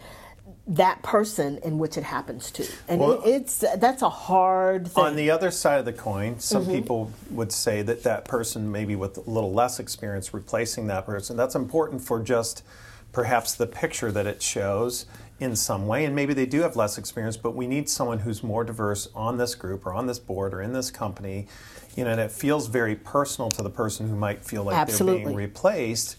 that 0.65 1.01
person 1.03 1.57
in 1.63 1.77
which 1.77 1.97
it 1.97 2.03
happens 2.03 2.49
to. 2.51 2.65
And 2.87 3.01
Well- 3.01 3.21
it, 3.23 3.29
it's 3.29 3.57
that's 3.77 4.01
a 4.01 4.09
hard 4.09 4.87
thing. 4.87 5.03
On 5.03 5.15
the 5.15 5.29
other 5.29 5.51
side 5.51 5.79
of 5.79 5.85
the 5.85 5.91
coin, 5.93 6.39
some 6.39 6.63
Mm-hmm. 6.63 6.71
people 6.73 7.11
would 7.31 7.51
say 7.51 7.81
that 7.81 8.03
that 8.03 8.25
person, 8.25 8.71
maybe 8.71 8.95
with 8.95 9.17
a 9.17 9.29
little 9.29 9.51
less 9.53 9.79
experience, 9.79 10.33
replacing 10.33 10.87
that 10.87 11.05
person, 11.05 11.35
that's 11.35 11.55
important 11.55 12.01
for 12.01 12.19
just 12.21 12.63
perhaps 13.11 13.53
the 13.55 13.67
picture 13.67 14.11
that 14.11 14.25
it 14.25 14.41
shows 14.41 15.05
in 15.39 15.55
some 15.55 15.85
way. 15.85 16.05
And 16.05 16.15
maybe 16.15 16.33
they 16.33 16.45
do 16.45 16.61
have 16.61 16.75
less 16.77 16.97
experience, 16.97 17.35
but 17.35 17.53
we 17.55 17.67
need 17.67 17.89
someone 17.89 18.19
who's 18.19 18.41
more 18.41 18.63
diverse 18.63 19.09
on 19.13 19.37
this 19.37 19.55
group 19.55 19.85
or 19.85 19.93
on 19.93 20.07
this 20.07 20.17
board 20.19 20.53
or 20.53 20.61
in 20.61 20.71
this 20.71 20.89
company. 20.89 21.47
You 21.95 22.05
know, 22.05 22.11
and 22.11 22.21
it 22.21 22.31
feels 22.31 22.67
very 22.67 22.95
personal 22.95 23.51
to 23.51 23.61
the 23.61 23.69
person 23.69 24.07
who 24.09 24.15
might 24.15 24.43
feel 24.45 24.63
like 24.63 24.87
they're 24.87 25.05
being 25.05 25.35
replaced. 25.35 26.15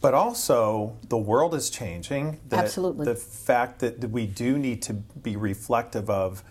But 0.00 0.14
also, 0.14 0.96
the 1.08 1.18
world 1.18 1.54
is 1.54 1.68
changing. 1.68 2.40
That 2.48 2.64
Absolutely. 2.64 3.04
The 3.04 3.14
fact 3.14 3.80
that 3.80 4.10
we 4.10 4.26
do 4.26 4.58
need 4.58 4.80
to 4.82 4.94
be 4.94 5.36
reflective 5.36 6.08
of 6.08 6.42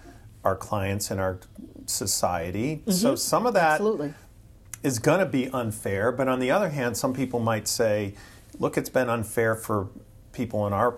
our 0.44 0.56
clients 0.56 1.10
and 1.10 1.20
our 1.20 1.40
society. 1.88 2.84
So 2.90 3.16
some 3.16 3.46
of 3.46 3.54
that 3.56 3.80
Mm-hmm. 3.82 3.88
Absolutely. 3.88 4.14
is 4.84 5.00
going 5.00 5.20
to 5.20 5.26
be 5.26 5.50
unfair. 5.50 6.12
But 6.12 6.28
on 6.28 6.40
the 6.40 6.52
other 6.52 6.70
hand, 6.70 6.96
some 6.96 7.14
people 7.14 7.40
might 7.40 7.68
say, 7.68 8.14
look, 8.60 8.78
it's 8.78 8.90
been 8.90 9.10
unfair 9.10 9.56
for 9.56 9.90
people 10.32 10.68
in 10.68 10.74
our 10.74 10.98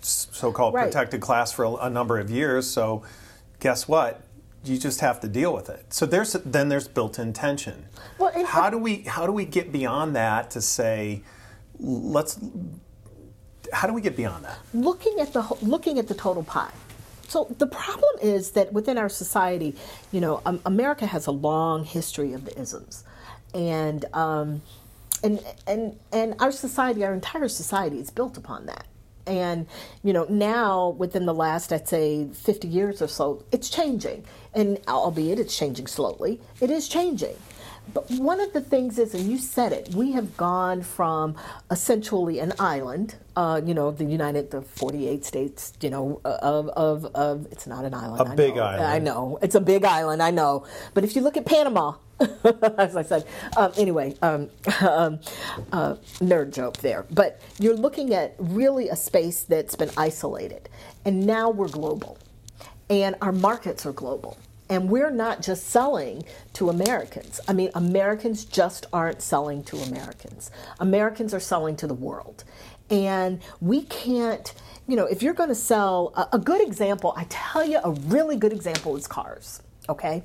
so 0.00 0.50
called 0.50 0.74
Right. 0.74 0.86
protected 0.86 1.20
class 1.20 1.52
for 1.52 1.64
a, 1.64 1.72
a 1.74 1.90
number 1.90 2.18
of 2.18 2.28
years. 2.28 2.68
So 2.68 3.04
guess 3.60 3.86
what? 3.86 4.22
You 4.64 4.76
just 4.76 5.00
have 5.00 5.20
to 5.20 5.28
deal 5.28 5.54
with 5.54 5.68
it. 5.70 5.92
So 5.94 6.06
there's 6.06 6.32
then 6.32 6.68
there's 6.68 6.88
built-in 6.88 7.32
tension. 7.32 7.86
Well, 8.18 8.32
how 8.46 8.68
do 8.70 8.78
we 8.78 9.02
how 9.02 9.26
do 9.26 9.32
we 9.32 9.44
get 9.44 9.70
beyond 9.72 10.14
that 10.16 10.50
to 10.52 10.60
say 10.60 11.22
let's 11.82 12.38
how 13.72 13.86
do 13.86 13.94
we 13.94 14.00
get 14.00 14.16
beyond 14.16 14.44
that? 14.44 14.58
looking 14.74 15.18
at 15.20 15.32
the 15.32 15.42
looking 15.62 15.98
at 15.98 16.08
the 16.08 16.14
total 16.14 16.42
pie. 16.42 16.72
So 17.28 17.46
the 17.58 17.66
problem 17.66 18.12
is 18.20 18.50
that 18.50 18.72
within 18.74 18.98
our 18.98 19.08
society, 19.08 19.74
you 20.10 20.20
know, 20.20 20.42
um, 20.44 20.60
America 20.66 21.06
has 21.06 21.26
a 21.26 21.30
long 21.30 21.84
history 21.84 22.34
of 22.34 22.44
the 22.44 22.58
isms, 22.60 23.04
and 23.54 24.04
um, 24.12 24.60
and 25.22 25.42
and 25.66 25.98
and 26.12 26.34
our 26.40 26.52
society, 26.52 27.04
our 27.04 27.14
entire 27.14 27.48
society, 27.48 27.98
is 27.98 28.10
built 28.10 28.36
upon 28.36 28.66
that. 28.66 28.86
And 29.26 29.66
you 30.02 30.12
know, 30.12 30.26
now 30.28 30.90
within 30.90 31.24
the 31.24 31.32
last, 31.32 31.72
I'd 31.72 31.88
say, 31.88 32.26
fifty 32.34 32.68
years 32.68 33.00
or 33.00 33.08
so, 33.08 33.44
it's 33.50 33.70
changing, 33.70 34.24
and 34.52 34.78
albeit 34.86 35.38
it's 35.38 35.56
changing 35.56 35.86
slowly, 35.86 36.40
it 36.60 36.70
is 36.70 36.86
changing. 36.88 37.36
But 37.92 38.10
one 38.10 38.40
of 38.40 38.52
the 38.52 38.60
things 38.60 38.98
is, 38.98 39.14
and 39.14 39.30
you 39.30 39.38
said 39.38 39.72
it, 39.72 39.94
we 39.94 40.12
have 40.12 40.36
gone 40.36 40.82
from 40.82 41.36
essentially 41.70 42.38
an 42.38 42.52
island, 42.58 43.16
uh, 43.36 43.60
you 43.64 43.74
know, 43.74 43.90
the 43.90 44.04
United, 44.04 44.50
the 44.50 44.62
48 44.62 45.24
states, 45.24 45.72
you 45.80 45.90
know, 45.90 46.20
of, 46.24 46.68
of, 46.70 47.04
of 47.14 47.46
it's 47.50 47.66
not 47.66 47.84
an 47.84 47.92
island. 47.92 48.28
A 48.28 48.32
I 48.32 48.34
big 48.34 48.56
know, 48.56 48.62
island. 48.62 48.84
I 48.84 48.98
know. 48.98 49.38
It's 49.42 49.54
a 49.54 49.60
big 49.60 49.84
island, 49.84 50.22
I 50.22 50.30
know. 50.30 50.64
But 50.94 51.04
if 51.04 51.14
you 51.14 51.22
look 51.22 51.36
at 51.36 51.44
Panama, 51.44 51.94
as 52.78 52.96
I 52.96 53.02
said, 53.02 53.26
um, 53.56 53.72
anyway, 53.76 54.14
um, 54.22 54.48
um, 54.80 55.20
uh, 55.72 55.96
nerd 56.20 56.54
joke 56.54 56.78
there. 56.78 57.04
But 57.10 57.40
you're 57.58 57.76
looking 57.76 58.14
at 58.14 58.34
really 58.38 58.88
a 58.88 58.96
space 58.96 59.42
that's 59.42 59.74
been 59.76 59.90
isolated. 59.96 60.68
And 61.04 61.26
now 61.26 61.50
we're 61.50 61.68
global. 61.68 62.16
And 62.88 63.16
our 63.20 63.32
markets 63.32 63.84
are 63.86 63.92
global. 63.92 64.36
And 64.68 64.88
we're 64.88 65.10
not 65.10 65.42
just 65.42 65.68
selling 65.68 66.24
to 66.54 66.70
Americans. 66.70 67.40
I 67.46 67.52
mean, 67.52 67.70
Americans 67.74 68.44
just 68.44 68.86
aren't 68.92 69.20
selling 69.20 69.62
to 69.64 69.76
Americans. 69.78 70.50
Americans 70.80 71.34
are 71.34 71.40
selling 71.40 71.76
to 71.76 71.86
the 71.86 71.94
world. 71.94 72.44
And 72.90 73.40
we 73.60 73.82
can't, 73.82 74.52
you 74.86 74.96
know, 74.96 75.06
if 75.06 75.22
you're 75.22 75.34
going 75.34 75.48
to 75.48 75.54
sell, 75.54 76.12
a, 76.16 76.36
a 76.36 76.38
good 76.38 76.60
example, 76.60 77.14
I 77.16 77.26
tell 77.28 77.64
you, 77.64 77.80
a 77.82 77.90
really 77.90 78.36
good 78.36 78.52
example 78.52 78.96
is 78.96 79.06
cars. 79.06 79.62
Okay? 79.88 80.22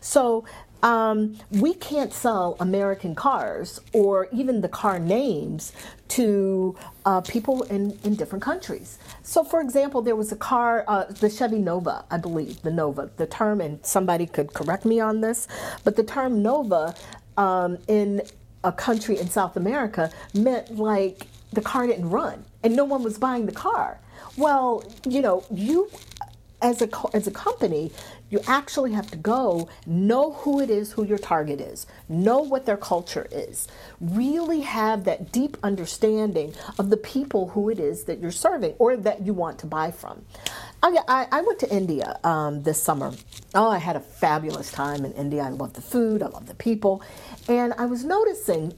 So 0.00 0.44
um, 0.82 1.36
we 1.50 1.74
can't 1.74 2.12
sell 2.12 2.56
American 2.60 3.14
cars 3.14 3.80
or 3.92 4.28
even 4.32 4.60
the 4.60 4.68
car 4.68 4.98
names 4.98 5.72
to 6.08 6.76
uh, 7.04 7.20
people 7.20 7.62
in, 7.64 7.98
in 8.04 8.14
different 8.14 8.42
countries. 8.42 8.98
So, 9.22 9.44
for 9.44 9.60
example, 9.60 10.02
there 10.02 10.16
was 10.16 10.32
a 10.32 10.36
car, 10.36 10.84
uh, 10.88 11.04
the 11.04 11.30
Chevy 11.30 11.58
Nova, 11.58 12.04
I 12.10 12.16
believe, 12.18 12.62
the 12.62 12.70
Nova, 12.70 13.10
the 13.16 13.26
term, 13.26 13.60
and 13.60 13.84
somebody 13.84 14.26
could 14.26 14.52
correct 14.52 14.84
me 14.84 15.00
on 15.00 15.20
this, 15.20 15.46
but 15.84 15.96
the 15.96 16.02
term 16.04 16.42
Nova 16.42 16.94
um, 17.36 17.78
in 17.88 18.22
a 18.64 18.72
country 18.72 19.18
in 19.18 19.28
South 19.30 19.56
America 19.56 20.10
meant 20.34 20.76
like 20.76 21.26
the 21.52 21.60
car 21.60 21.86
didn't 21.86 22.10
run 22.10 22.44
and 22.62 22.76
no 22.76 22.84
one 22.84 23.02
was 23.02 23.18
buying 23.18 23.46
the 23.46 23.52
car. 23.52 23.98
Well, 24.36 24.84
you 25.06 25.22
know, 25.22 25.44
you 25.50 25.90
as 26.62 26.82
a 26.82 26.88
as 27.14 27.26
a 27.26 27.30
company, 27.30 27.90
you 28.30 28.40
actually 28.46 28.92
have 28.92 29.10
to 29.10 29.16
go 29.16 29.68
know 29.86 30.32
who 30.32 30.60
it 30.60 30.70
is, 30.70 30.92
who 30.92 31.04
your 31.04 31.18
target 31.18 31.60
is, 31.60 31.86
know 32.08 32.38
what 32.38 32.64
their 32.64 32.76
culture 32.76 33.26
is, 33.30 33.68
really 34.00 34.60
have 34.60 35.04
that 35.04 35.32
deep 35.32 35.56
understanding 35.62 36.54
of 36.78 36.90
the 36.90 36.96
people 36.96 37.48
who 37.48 37.68
it 37.68 37.78
is 37.78 38.04
that 38.04 38.20
you're 38.20 38.30
serving 38.30 38.74
or 38.78 38.96
that 38.96 39.26
you 39.26 39.34
want 39.34 39.58
to 39.58 39.66
buy 39.66 39.90
from. 39.90 40.24
I, 40.82 40.96
I, 41.08 41.26
I 41.30 41.40
went 41.42 41.58
to 41.60 41.70
India 41.70 42.18
um, 42.24 42.62
this 42.62 42.82
summer. 42.82 43.12
Oh, 43.54 43.68
I 43.68 43.78
had 43.78 43.96
a 43.96 44.00
fabulous 44.00 44.72
time 44.72 45.04
in 45.04 45.12
India. 45.12 45.42
I 45.42 45.50
love 45.50 45.74
the 45.74 45.82
food, 45.82 46.22
I 46.22 46.26
love 46.26 46.46
the 46.46 46.54
people, 46.54 47.02
and 47.48 47.74
I 47.74 47.86
was 47.86 48.04
noticing 48.04 48.72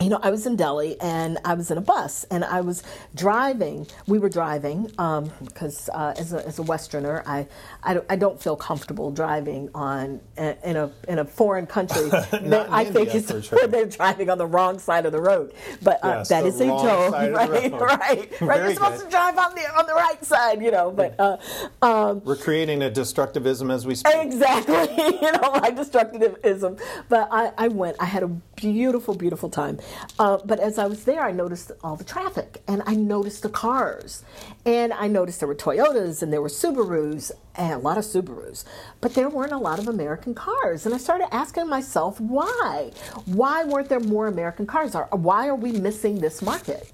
you 0.00 0.10
know, 0.10 0.18
I 0.22 0.30
was 0.30 0.46
in 0.46 0.56
Delhi 0.56 1.00
and 1.00 1.38
I 1.44 1.54
was 1.54 1.70
in 1.70 1.78
a 1.78 1.80
bus 1.80 2.24
and 2.30 2.44
I 2.44 2.60
was 2.60 2.82
driving. 3.14 3.86
We 4.06 4.18
were 4.18 4.28
driving 4.28 4.84
because 4.88 5.88
um, 5.88 6.00
uh, 6.00 6.14
as, 6.18 6.32
a, 6.32 6.46
as 6.46 6.58
a 6.58 6.62
Westerner, 6.62 7.22
I, 7.26 7.46
I, 7.82 7.94
don't, 7.94 8.06
I 8.10 8.16
don't 8.16 8.42
feel 8.42 8.56
comfortable 8.56 9.10
driving 9.10 9.70
on 9.74 10.20
in 10.36 10.76
a 10.76 10.90
in 11.08 11.18
a 11.20 11.24
foreign 11.24 11.66
country. 11.66 12.08
that 12.10 12.68
I 12.70 12.84
India, 12.84 13.04
think 13.06 13.14
is 13.14 13.26
sure. 13.46 13.66
they're 13.68 13.86
driving 13.86 14.30
on 14.30 14.38
the 14.38 14.46
wrong 14.46 14.78
side 14.78 15.06
of 15.06 15.12
the 15.12 15.20
road. 15.20 15.54
But 15.82 16.04
uh, 16.04 16.08
Yes, 16.18 16.28
that 16.28 16.44
is 16.44 16.60
a 16.60 16.66
joke, 16.66 17.12
side 17.12 17.32
of 17.32 17.40
the 17.48 17.52
right? 17.52 17.72
Right, 17.72 18.00
right. 18.00 18.38
Very 18.38 18.58
You're 18.66 18.74
supposed 18.74 18.98
good. 18.98 19.04
to 19.04 19.10
drive 19.10 19.38
on 19.38 19.54
the 19.54 19.62
on 19.78 19.86
the 19.86 19.94
right 19.94 20.24
side, 20.24 20.62
you 20.62 20.70
know. 20.70 20.90
But 20.90 21.18
uh, 21.18 21.36
um, 21.82 22.22
We're 22.24 22.36
creating 22.36 22.82
a 22.82 22.90
destructivism 22.90 23.72
as 23.72 23.86
we 23.86 23.94
speak. 23.94 24.12
Exactly, 24.16 24.74
you 25.22 25.32
know, 25.32 25.52
my 25.60 25.70
destructivism. 25.70 26.80
But 27.08 27.28
I, 27.30 27.52
I 27.56 27.68
went. 27.68 27.96
I 28.00 28.06
had 28.06 28.22
a 28.22 28.28
beautiful, 28.28 29.14
beautiful 29.14 29.48
time. 29.48 29.73
Uh, 30.18 30.38
but 30.44 30.60
as 30.60 30.78
I 30.78 30.86
was 30.86 31.04
there, 31.04 31.22
I 31.22 31.32
noticed 31.32 31.72
all 31.82 31.96
the 31.96 32.04
traffic, 32.04 32.62
and 32.66 32.82
I 32.86 32.94
noticed 32.94 33.42
the 33.42 33.48
cars, 33.48 34.22
and 34.64 34.92
I 34.92 35.08
noticed 35.08 35.40
there 35.40 35.48
were 35.48 35.54
Toyotas 35.54 36.22
and 36.22 36.32
there 36.32 36.42
were 36.42 36.48
Subarus 36.48 37.30
and 37.56 37.72
a 37.72 37.78
lot 37.78 37.98
of 37.98 38.04
Subarus, 38.04 38.64
but 39.00 39.14
there 39.14 39.28
weren't 39.28 39.52
a 39.52 39.58
lot 39.58 39.78
of 39.78 39.88
American 39.88 40.34
cars. 40.34 40.86
And 40.86 40.94
I 40.94 40.98
started 40.98 41.32
asking 41.32 41.68
myself, 41.68 42.20
why? 42.20 42.90
Why 43.26 43.64
weren't 43.64 43.88
there 43.88 44.00
more 44.00 44.26
American 44.26 44.66
cars? 44.66 44.94
Why 45.10 45.48
are 45.48 45.54
we 45.54 45.72
missing 45.72 46.20
this 46.20 46.42
market? 46.42 46.92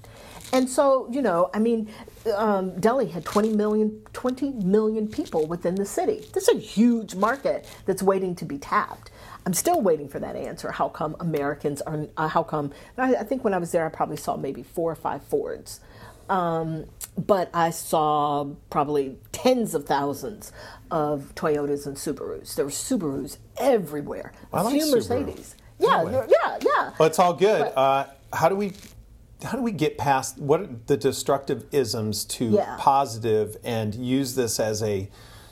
And 0.53 0.69
so, 0.69 1.07
you 1.09 1.21
know, 1.21 1.49
I 1.53 1.59
mean, 1.59 1.89
um, 2.35 2.79
Delhi 2.79 3.07
had 3.07 3.25
20 3.25 3.49
million, 3.53 4.01
20 4.13 4.51
million 4.51 5.07
people 5.07 5.47
within 5.47 5.75
the 5.75 5.85
city. 5.85 6.25
This 6.33 6.47
is 6.47 6.55
a 6.55 6.59
huge 6.59 7.15
market 7.15 7.65
that's 7.85 8.03
waiting 8.03 8.35
to 8.35 8.45
be 8.45 8.57
tapped. 8.57 9.11
I'm 9.45 9.53
still 9.53 9.81
waiting 9.81 10.07
for 10.07 10.19
that 10.19 10.35
answer. 10.35 10.71
How 10.71 10.87
come 10.89 11.15
Americans 11.19 11.81
are, 11.81 12.07
uh, 12.17 12.27
how 12.27 12.43
come, 12.43 12.71
I, 12.97 13.15
I 13.15 13.23
think 13.23 13.43
when 13.43 13.53
I 13.53 13.57
was 13.57 13.71
there, 13.71 13.85
I 13.85 13.89
probably 13.89 14.17
saw 14.17 14.37
maybe 14.37 14.61
four 14.63 14.91
or 14.91 14.95
five 14.95 15.23
Fords. 15.23 15.79
Um, 16.29 16.85
but 17.17 17.49
I 17.53 17.71
saw 17.71 18.45
probably 18.69 19.17
tens 19.31 19.73
of 19.73 19.85
thousands 19.85 20.51
of 20.91 21.33
Toyotas 21.35 21.85
and 21.87 21.97
Subarus. 21.97 22.55
There 22.55 22.63
were 22.65 22.71
Subarus 22.71 23.37
everywhere. 23.57 24.31
I 24.53 24.61
like 24.61 24.73
Few 24.73 24.85
Subaru. 24.85 25.25
Mercedes. 25.25 25.55
Yeah, 25.79 26.01
Anyway. 26.01 26.27
yeah, 26.29 26.57
yeah. 26.61 26.91
Well, 26.99 27.07
it's 27.07 27.17
all 27.19 27.33
good. 27.33 27.61
But- 27.75 27.77
Uh, 27.77 28.05
how 28.33 28.47
do 28.47 28.55
we 28.55 28.73
how 29.43 29.57
do 29.57 29.63
we 29.63 29.71
get 29.71 29.97
past 29.97 30.37
what 30.37 30.61
are 30.61 30.69
the 30.87 30.97
destructive 30.97 31.65
isms 31.71 32.25
to 32.25 32.45
Yeah. 32.45 32.75
positive 32.79 33.57
and 33.63 33.93
use 33.95 34.35
this 34.35 34.59
as 34.59 34.81
a 34.83 35.09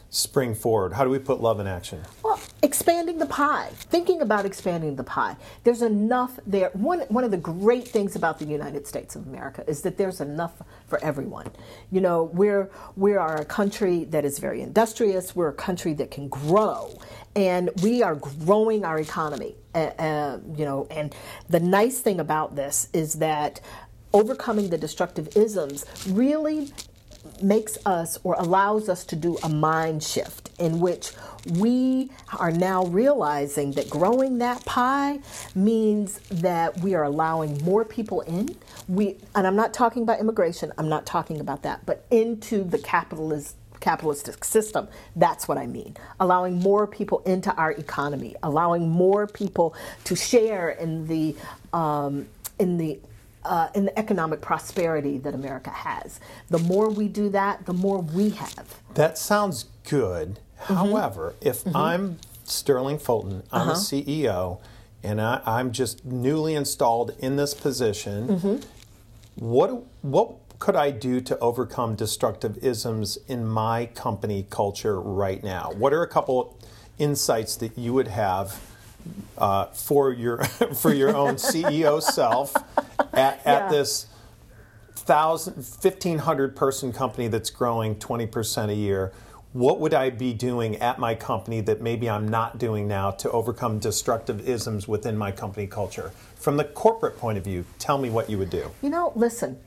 spring 0.09 0.55
forward? 0.55 0.93
How 0.93 1.03
do 1.03 1.09
we 1.09 1.19
put 1.19 1.41
love 1.41 1.59
in 1.59 1.67
action? 1.67 2.01
Well, 2.23 2.39
expanding 2.63 3.19
the 3.19 3.25
pie. 3.25 3.69
Thinking 3.73 4.21
about 4.21 4.45
expanding 4.45 4.95
the 4.95 5.03
pie. 5.03 5.37
There's 5.63 5.81
enough 5.81 6.39
there. 6.45 6.69
One 6.73 7.01
one 7.09 7.23
of 7.23 7.31
the 7.31 7.37
great 7.37 7.87
things 7.87 8.15
about 8.15 8.39
the 8.39 8.45
United 8.45 8.87
States 8.87 9.15
of 9.15 9.27
America 9.27 9.63
is 9.67 9.81
that 9.83 9.97
there's 9.97 10.21
enough 10.21 10.61
for 10.87 11.03
everyone. 11.03 11.51
You 11.91 12.01
know, 12.01 12.23
we're 12.33 12.69
we 12.95 13.15
are 13.15 13.37
a 13.41 13.45
country 13.45 14.05
that 14.05 14.25
is 14.25 14.39
very 14.39 14.61
industrious. 14.61 15.35
We're 15.35 15.49
a 15.49 15.53
country 15.53 15.93
that 15.93 16.11
can 16.11 16.27
grow, 16.27 16.99
and 17.35 17.69
we 17.83 18.01
are 18.01 18.15
growing 18.15 18.83
our 18.85 18.99
economy. 18.99 19.55
Uh, 19.75 19.91
uh, 19.99 20.39
you 20.55 20.65
know, 20.65 20.87
and 20.89 21.13
the 21.47 21.59
nice 21.59 21.99
thing 21.99 22.19
about 22.19 22.55
this 22.55 22.89
is 22.93 23.15
that 23.15 23.61
overcoming 24.11 24.69
the 24.69 24.77
destructive 24.77 25.37
isms 25.37 25.85
really 26.07 26.71
makes 27.41 27.77
us 27.85 28.19
or 28.23 28.35
allows 28.37 28.89
us 28.89 29.05
to 29.05 29.15
do 29.15 29.37
a 29.43 29.49
mind 29.49 30.03
shift 30.03 30.49
in 30.59 30.79
which 30.79 31.11
we 31.57 32.11
are 32.37 32.51
now 32.51 32.85
realizing 32.85 33.71
that 33.71 33.89
growing 33.89 34.37
that 34.39 34.63
pie 34.65 35.19
means 35.55 36.19
that 36.29 36.77
we 36.81 36.93
are 36.93 37.03
allowing 37.03 37.63
more 37.63 37.85
people 37.85 38.21
in. 38.21 38.55
We 38.87 39.17
and 39.35 39.47
I'm 39.47 39.55
not 39.55 39.73
talking 39.73 40.03
about 40.03 40.19
immigration 40.19 40.71
I'm 40.77 40.89
not 40.89 41.05
talking 41.05 41.39
about 41.39 41.63
that 41.63 41.85
but 41.85 42.05
into 42.11 42.63
the 42.63 42.77
capitalist 42.77 43.55
capitalistic 43.79 44.43
system 44.43 44.87
that's 45.15 45.47
what 45.47 45.57
I 45.57 45.65
mean. 45.65 45.95
Allowing 46.19 46.59
more 46.59 46.87
people 46.87 47.19
into 47.25 47.53
our 47.55 47.71
economy 47.71 48.35
allowing 48.43 48.89
more 48.89 49.27
people 49.27 49.75
to 50.05 50.15
share 50.15 50.69
in 50.69 51.07
the 51.07 51.35
um, 51.73 52.27
in 52.59 52.77
the 52.77 52.99
uh, 53.49 53.69
in 53.73 53.85
the 53.85 53.99
economic 53.99 54.39
prosperity 54.41 55.17
that 55.17 55.33
America 55.33 55.71
has. 55.71 56.19
The 56.49 56.59
more 56.59 56.89
we 56.89 57.07
do 57.07 57.29
that, 57.29 57.65
the 57.65 57.73
more 57.73 57.99
we 57.99 58.29
have. 58.29 58.79
That 58.93 59.17
sounds 59.17 59.65
good. 59.89 60.39
Mm-hmm. 60.61 60.73
However, 60.75 61.33
if 61.41 61.63
I'm 61.75 62.19
Sterling 62.45 62.99
Fulton, 62.99 63.43
I'm 63.51 63.61
Uh-huh. 63.69 63.71
a 63.71 63.75
CEO, 63.75 64.59
and 65.03 65.19
I, 65.19 65.41
I'm 65.45 65.71
just 65.71 66.05
newly 66.05 66.53
installed 66.55 67.15
in 67.19 67.35
this 67.37 67.53
position, 67.53 68.27
Mm-hmm. 68.27 68.55
what 69.35 69.83
what 70.01 70.35
could 70.59 70.75
I 70.75 70.91
do 70.91 71.21
to 71.21 71.39
overcome 71.39 71.95
destructive 71.95 72.57
isms 72.61 73.17
in 73.29 73.47
my 73.47 73.85
company 73.87 74.45
culture 74.49 74.99
right 74.99 75.41
now? 75.43 75.71
What 75.77 75.93
are 75.93 76.03
a 76.03 76.07
couple 76.07 76.57
insights 76.97 77.55
that 77.57 77.77
you 77.77 77.93
would 77.93 78.09
have 78.09 78.59
uh, 79.37 79.65
for 79.67 80.11
your 80.11 80.43
for 80.81 80.93
your 80.93 81.15
own 81.15 81.35
CEO 81.35 82.01
self 82.19 82.53
at, 83.19 83.41
Yeah. 83.45 83.53
at 83.53 83.69
this 83.69 84.07
thousand, 84.95 85.55
1500 85.55 86.55
person 86.55 86.91
company 86.93 87.27
that's 87.27 87.49
growing 87.49 87.95
20% 87.95 88.69
a 88.69 88.73
year, 88.73 89.11
what 89.53 89.79
would 89.79 89.93
I 89.95 90.11
be 90.11 90.33
doing 90.33 90.75
at 90.75 90.99
my 90.99 91.15
company 91.15 91.61
that 91.61 91.81
maybe 91.81 92.07
I'm 92.09 92.27
not 92.27 92.59
doing 92.59 92.87
now 92.87 93.09
to 93.11 93.31
overcome 93.31 93.79
destructive 93.79 94.47
isms 94.47 94.87
within 94.87 95.17
my 95.17 95.31
company 95.31 95.65
culture? 95.65 96.11
From 96.35 96.57
the 96.57 96.65
corporate 96.65 97.17
point 97.17 97.37
of 97.37 97.43
view, 97.43 97.65
tell 97.79 97.97
me 97.97 98.09
what 98.09 98.29
you 98.29 98.37
would 98.37 98.51
do. 98.51 98.69
You 98.83 98.89
know, 98.89 99.11
listen, 99.15 99.59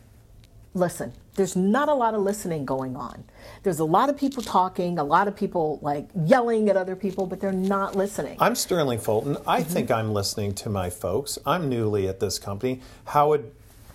listen. 0.75 1.13
There's 1.35 1.57
not 1.57 1.89
a 1.89 1.95
lot 1.95 2.15
of 2.15 2.21
listening 2.21 2.67
going 2.67 2.95
on. 2.95 3.25
There's 3.63 3.79
a 3.79 3.85
lot 3.85 4.11
of 4.11 4.19
people 4.19 4.43
talking, 4.43 4.99
a 4.99 5.05
lot 5.05 5.29
of 5.29 5.37
people 5.37 5.79
like 5.81 6.09
yelling 6.15 6.69
at 6.69 6.77
other 6.77 6.95
people, 6.95 7.27
but 7.27 7.41
they're 7.41 7.53
not 7.53 7.97
listening. 7.97 8.37
I'm 8.39 8.55
Sterling 8.55 8.99
Fulton. 8.99 9.39
I 9.47 9.61
mm-hmm. 9.61 9.73
think 9.73 9.91
I'm 9.91 10.13
listening 10.13 10.55
to 10.57 10.69
my 10.69 10.91
folks. 10.91 11.39
I'm 11.47 11.69
newly 11.69 12.07
at 12.07 12.21
this 12.21 12.39
company. 12.39 12.81
How 13.07 13.31
would 13.31 13.51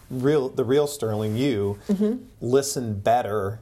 real 0.09 0.49
the 0.49 0.63
real 0.63 0.87
Sterling 0.87 1.35
you 1.35 1.77
mm-hmm. 1.87 2.23
listen 2.41 2.99
better 2.99 3.59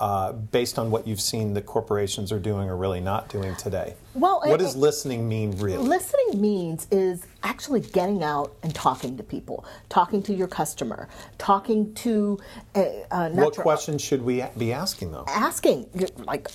uh, 0.00 0.32
based 0.32 0.78
on 0.78 0.90
what 0.90 1.06
you've 1.06 1.20
seen 1.20 1.52
the 1.54 1.60
corporations 1.62 2.32
are 2.32 2.38
doing 2.38 2.68
or 2.68 2.76
really 2.76 3.00
not 3.00 3.28
doing 3.28 3.54
today? 3.56 3.94
Well, 4.14 4.40
what 4.40 4.60
I- 4.60 4.64
does 4.64 4.74
listening 4.74 5.28
mean 5.28 5.52
really? 5.58 5.86
Listening 5.86 6.40
means 6.40 6.86
is 6.90 7.26
actually 7.42 7.80
getting 7.80 8.22
out 8.22 8.52
and 8.62 8.74
talking 8.74 9.16
to 9.18 9.22
people, 9.22 9.64
talking 9.88 10.22
to 10.24 10.34
your 10.34 10.48
customer, 10.48 11.08
talking 11.38 11.94
to 11.96 12.38
uh, 12.74 12.80
uh, 13.10 13.28
not 13.28 13.44
what 13.44 13.56
your- 13.56 13.62
questions 13.62 14.00
should 14.02 14.22
we 14.22 14.42
be 14.56 14.72
asking 14.72 15.12
though? 15.12 15.24
asking 15.28 15.86
like 16.24 16.50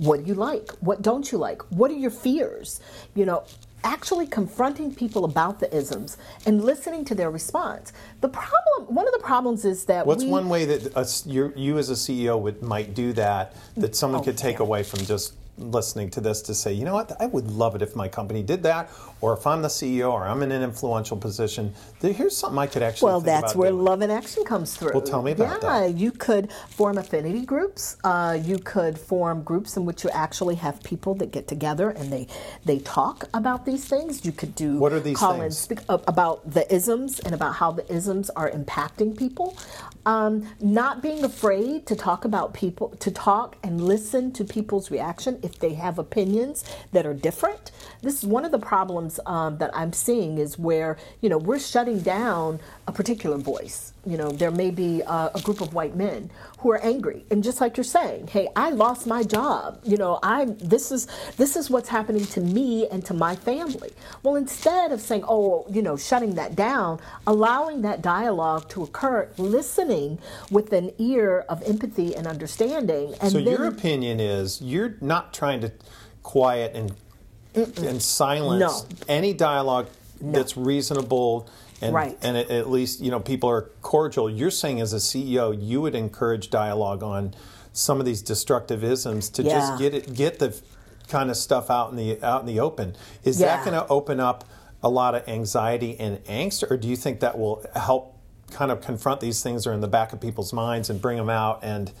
what 0.00 0.22
do 0.22 0.26
you 0.28 0.34
like 0.34 0.70
what 0.80 1.02
don't 1.02 1.30
you 1.30 1.38
like 1.38 1.62
what 1.70 1.90
are 1.90 1.94
your 1.94 2.10
fears 2.10 2.80
you 3.14 3.24
know 3.26 3.44
actually 3.84 4.26
confronting 4.26 4.94
people 4.94 5.24
about 5.24 5.60
the 5.60 5.74
isms 5.76 6.16
and 6.46 6.64
listening 6.64 7.04
to 7.04 7.14
their 7.14 7.30
response 7.30 7.92
the 8.20 8.28
problem 8.28 8.94
one 8.94 9.06
of 9.06 9.12
the 9.12 9.20
problems 9.20 9.64
is 9.64 9.84
that 9.84 10.06
What's 10.06 10.24
we, 10.24 10.30
one 10.30 10.48
way 10.48 10.64
that 10.64 10.96
us, 10.96 11.26
you 11.26 11.52
you 11.56 11.78
as 11.78 11.90
a 11.90 11.94
CEO 11.94 12.40
would 12.40 12.62
might 12.62 12.94
do 12.94 13.12
that 13.14 13.54
that 13.76 13.94
someone 13.94 14.20
Oh, 14.20 14.24
could 14.24 14.36
take 14.38 14.56
yeah. 14.58 14.62
away 14.64 14.82
from 14.82 15.00
just 15.04 15.34
listening 15.58 16.08
to 16.08 16.20
this 16.20 16.40
to 16.42 16.54
say, 16.54 16.72
you 16.72 16.84
know 16.84 16.94
what, 16.94 17.12
I 17.20 17.26
would 17.26 17.50
love 17.50 17.74
it 17.74 17.82
if 17.82 17.96
my 17.96 18.06
company 18.08 18.42
did 18.44 18.62
that, 18.62 18.90
or 19.20 19.32
if 19.34 19.46
I'm 19.46 19.62
the 19.62 19.68
CEO 19.68 20.12
or 20.12 20.26
I'm 20.26 20.42
in 20.42 20.52
an 20.52 20.62
influential 20.62 21.16
position, 21.16 21.74
here's 22.00 22.36
something 22.36 22.58
I 22.58 22.66
could 22.66 22.82
actually. 22.82 23.06
well, 23.06 23.20
that's 23.20 23.54
where 23.54 23.70
doing. 23.70 23.84
love 23.84 24.00
and 24.02 24.12
action 24.12 24.44
comes 24.44 24.76
through. 24.76 24.92
Well, 24.92 25.02
tell 25.02 25.22
me 25.22 25.32
about 25.32 25.60
that. 25.60 25.66
yeah, 25.66 25.86
that. 25.88 25.96
you 25.96 26.12
could 26.12 26.52
form 26.70 26.98
affinity 26.98 27.44
groups. 27.44 27.96
Uh, 28.04 28.38
you 28.42 28.58
could 28.58 28.98
form 28.98 29.42
groups 29.42 29.76
in 29.76 29.84
which 29.84 30.04
you 30.04 30.10
actually 30.10 30.54
have 30.56 30.82
people 30.82 31.14
that 31.16 31.30
get 31.32 31.48
together 31.48 31.90
and 31.90 32.12
they 32.12 32.26
they 32.64 32.78
talk 32.80 33.24
about 33.34 33.66
these 33.66 33.84
things. 33.84 34.24
You 34.24 34.32
could 34.32 34.54
do 34.54 34.78
What 34.78 34.92
are 34.92 35.00
these 35.00 35.16
call-ins 35.16 35.66
things? 35.66 35.80
speak 35.80 35.80
about 35.88 36.48
the 36.50 36.72
isms 36.72 37.20
and 37.20 37.34
about 37.34 37.54
how 37.56 37.72
the 37.72 37.90
isms 37.92 38.30
are 38.30 38.50
impacting 38.50 39.16
people. 39.16 39.56
Um, 40.06 40.48
not 40.60 41.02
being 41.02 41.24
afraid 41.24 41.86
to 41.86 41.96
talk 41.96 42.24
about 42.24 42.54
people, 42.54 42.90
to 43.00 43.10
talk 43.10 43.56
and 43.62 43.80
listen 43.80 44.32
to 44.32 44.44
people's 44.44 44.90
reaction 44.90 45.38
if 45.42 45.58
they 45.58 45.74
have 45.74 45.98
opinions 45.98 46.64
that 46.92 47.04
are 47.04 47.14
different. 47.14 47.72
This 48.02 48.18
is 48.18 48.24
one 48.24 48.44
of 48.44 48.52
the 48.52 48.58
problems 48.58 49.07
um, 49.26 49.58
that 49.58 49.70
I'm 49.74 49.92
seeing 49.92 50.38
is 50.38 50.58
where 50.58 50.96
you 51.20 51.28
know 51.28 51.38
we're 51.38 51.58
shutting 51.58 52.00
down 52.00 52.60
a 52.86 52.92
particular 52.92 53.36
voice. 53.36 53.92
You 54.04 54.16
know, 54.16 54.30
there 54.30 54.50
may 54.50 54.70
be 54.70 55.02
a, 55.02 55.30
a 55.34 55.40
group 55.42 55.60
of 55.60 55.74
white 55.74 55.94
men 55.94 56.30
who 56.58 56.70
are 56.70 56.82
angry, 56.82 57.24
and 57.30 57.44
just 57.44 57.60
like 57.60 57.76
you're 57.76 57.84
saying, 57.84 58.28
hey, 58.28 58.48
I 58.56 58.70
lost 58.70 59.06
my 59.06 59.22
job. 59.22 59.80
You 59.84 59.96
know, 59.96 60.18
I 60.22 60.46
this 60.46 60.90
is 60.90 61.06
this 61.36 61.56
is 61.56 61.70
what's 61.70 61.88
happening 61.88 62.24
to 62.26 62.40
me 62.40 62.88
and 62.88 63.04
to 63.06 63.14
my 63.14 63.36
family. 63.36 63.92
Well, 64.22 64.36
instead 64.36 64.92
of 64.92 65.00
saying, 65.00 65.24
oh, 65.28 65.66
you 65.70 65.82
know, 65.82 65.96
shutting 65.96 66.34
that 66.34 66.56
down, 66.56 67.00
allowing 67.26 67.82
that 67.82 68.02
dialogue 68.02 68.68
to 68.70 68.82
occur, 68.82 69.28
listening 69.36 70.18
with 70.50 70.72
an 70.72 70.92
ear 70.98 71.44
of 71.48 71.62
empathy 71.62 72.14
and 72.16 72.26
understanding, 72.26 73.14
and 73.20 73.32
So 73.32 73.38
then 73.38 73.52
your 73.52 73.66
opinion 73.66 74.20
is 74.20 74.60
you're 74.60 74.96
not 75.00 75.34
trying 75.34 75.60
to 75.60 75.72
quiet 76.22 76.74
and 76.74 76.94
and 77.58 78.00
silence 78.02 78.60
No. 78.60 78.96
any 79.08 79.32
dialogue 79.32 79.86
that's 80.20 80.56
reasonable 80.56 81.46
and 81.80 81.94
Right. 81.94 82.18
and 82.22 82.36
at, 82.36 82.50
at 82.50 82.68
least 82.70 83.00
you 83.00 83.10
know 83.10 83.20
people 83.20 83.48
are 83.50 83.70
cordial. 83.82 84.28
You're 84.28 84.50
saying 84.50 84.80
as 84.80 84.92
a 84.92 85.00
CEO 85.00 85.50
you 85.52 85.80
would 85.80 85.94
encourage 85.94 86.50
dialogue 86.50 87.02
on 87.02 87.34
some 87.72 88.00
of 88.00 88.06
these 88.06 88.22
destructive 88.22 88.82
isms 88.82 89.28
to 89.30 89.42
Yeah. 89.42 89.52
just 89.60 89.78
get 89.78 89.94
it 89.94 90.14
get 90.14 90.38
the 90.40 90.54
kind 91.08 91.30
of 91.30 91.36
stuff 91.36 91.70
out 91.70 91.90
in 91.90 91.96
the 91.96 92.22
out 92.22 92.40
in 92.40 92.46
the 92.46 92.58
open. 92.60 92.96
Is 93.22 93.40
Yeah. 93.40 93.56
that 93.56 93.64
going 93.64 93.80
to 93.80 93.86
open 93.88 94.18
up 94.20 94.44
a 94.82 94.88
lot 94.88 95.14
of 95.14 95.26
anxiety 95.28 95.96
and 95.98 96.22
angst, 96.24 96.68
or 96.70 96.76
do 96.76 96.86
you 96.88 96.96
think 96.96 97.20
that 97.20 97.38
will 97.38 97.62
help 97.74 98.14
kind 98.50 98.70
of 98.72 98.80
confront 98.80 99.20
these 99.20 99.42
things 99.42 99.64
that 99.64 99.70
are 99.70 99.72
in 99.74 99.80
the 99.80 99.88
back 99.88 100.12
of 100.12 100.20
people's 100.20 100.52
minds 100.52 100.88
and 100.90 101.00
bring 101.02 101.16
them 101.16 101.28
out 101.30 101.60
and 101.62 101.92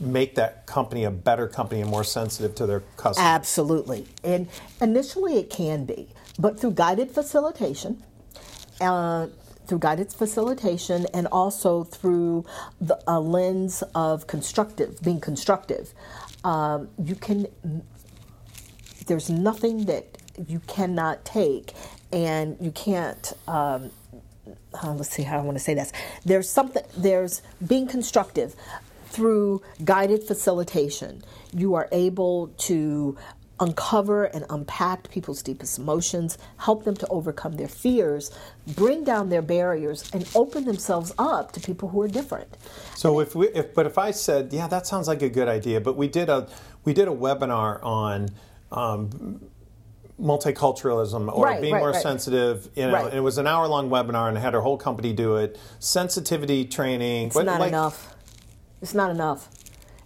make 0.00 0.34
that 0.36 0.66
company 0.66 1.04
a 1.04 1.10
better 1.10 1.46
company 1.46 1.82
and 1.82 1.90
more 1.90 2.04
sensitive 2.04 2.54
to 2.56 2.66
their 2.66 2.80
customers? 2.96 3.26
Absolutely. 3.26 4.06
And 4.24 4.48
initially 4.80 5.38
it 5.38 5.50
can 5.50 5.84
be, 5.84 6.08
but 6.38 6.58
through 6.58 6.72
guided 6.72 7.10
facilitation, 7.10 8.02
uh, 8.80 9.28
through 9.66 9.78
guided 9.78 10.12
facilitation, 10.12 11.06
and 11.14 11.28
also 11.28 11.84
through 11.84 12.44
the, 12.80 12.98
a 13.06 13.20
lens 13.20 13.84
of 13.94 14.26
constructive, 14.26 15.00
being 15.02 15.20
constructive, 15.20 15.92
um, 16.42 16.88
you 17.02 17.14
can. 17.14 17.46
There's 19.06 19.30
nothing 19.30 19.86
that 19.86 20.18
you 20.48 20.60
cannot 20.66 21.24
take, 21.24 21.72
and 22.12 22.56
you 22.60 22.72
can't. 22.72 23.32
Um, 23.46 23.90
uh, 24.82 24.94
let's 24.94 25.10
see 25.10 25.22
how 25.22 25.38
I 25.38 25.42
want 25.42 25.56
to 25.56 25.62
say 25.62 25.74
this. 25.74 25.92
There's 26.24 26.48
something. 26.48 26.82
There's 26.96 27.42
being 27.64 27.86
constructive 27.86 28.56
through 29.10 29.62
guided 29.84 30.22
facilitation. 30.24 31.22
You 31.52 31.74
are 31.74 31.88
able 31.92 32.48
to 32.58 33.16
uncover 33.58 34.24
and 34.24 34.46
unpack 34.48 35.10
people's 35.10 35.42
deepest 35.42 35.78
emotions, 35.78 36.38
help 36.56 36.84
them 36.84 36.96
to 36.96 37.06
overcome 37.08 37.52
their 37.56 37.68
fears, 37.68 38.30
bring 38.74 39.04
down 39.04 39.28
their 39.28 39.42
barriers, 39.42 40.08
and 40.14 40.26
open 40.34 40.64
themselves 40.64 41.12
up 41.18 41.52
to 41.52 41.60
people 41.60 41.90
who 41.90 42.00
are 42.00 42.08
different. 42.08 42.56
So 42.94 43.20
if 43.20 43.34
we, 43.34 43.48
if, 43.48 43.74
but 43.74 43.84
if 43.84 43.98
I 43.98 44.12
said, 44.12 44.52
yeah, 44.52 44.66
that 44.68 44.86
sounds 44.86 45.08
like 45.08 45.20
a 45.20 45.28
good 45.28 45.48
idea, 45.48 45.80
but 45.80 45.96
we 45.96 46.08
did 46.08 46.30
a, 46.30 46.48
we 46.86 46.94
did 46.94 47.06
a 47.06 47.10
webinar 47.10 47.84
on 47.84 48.30
um, 48.72 49.42
multiculturalism 50.18 51.32
or 51.32 51.44
Right, 51.44 51.60
being 51.60 51.74
right, 51.74 51.80
more 51.80 51.90
right. 51.90 52.02
sensitive. 52.02 52.68
You 52.76 52.86
know, 52.86 52.92
Right. 52.94 53.04
and 53.06 53.14
it 53.14 53.20
was 53.20 53.38
an 53.38 53.46
hour 53.46 53.66
long 53.66 53.90
webinar, 53.90 54.28
and 54.28 54.38
I 54.38 54.40
had 54.40 54.54
our 54.54 54.60
whole 54.60 54.76
company 54.78 55.12
do 55.12 55.36
it. 55.36 55.58
Sensitivity 55.80 56.64
training. 56.64 57.28
It's 57.28 57.36
not 57.36 57.66
enough. 57.66 58.14
It's 58.82 58.94
not 58.94 59.10
enough. 59.10 59.48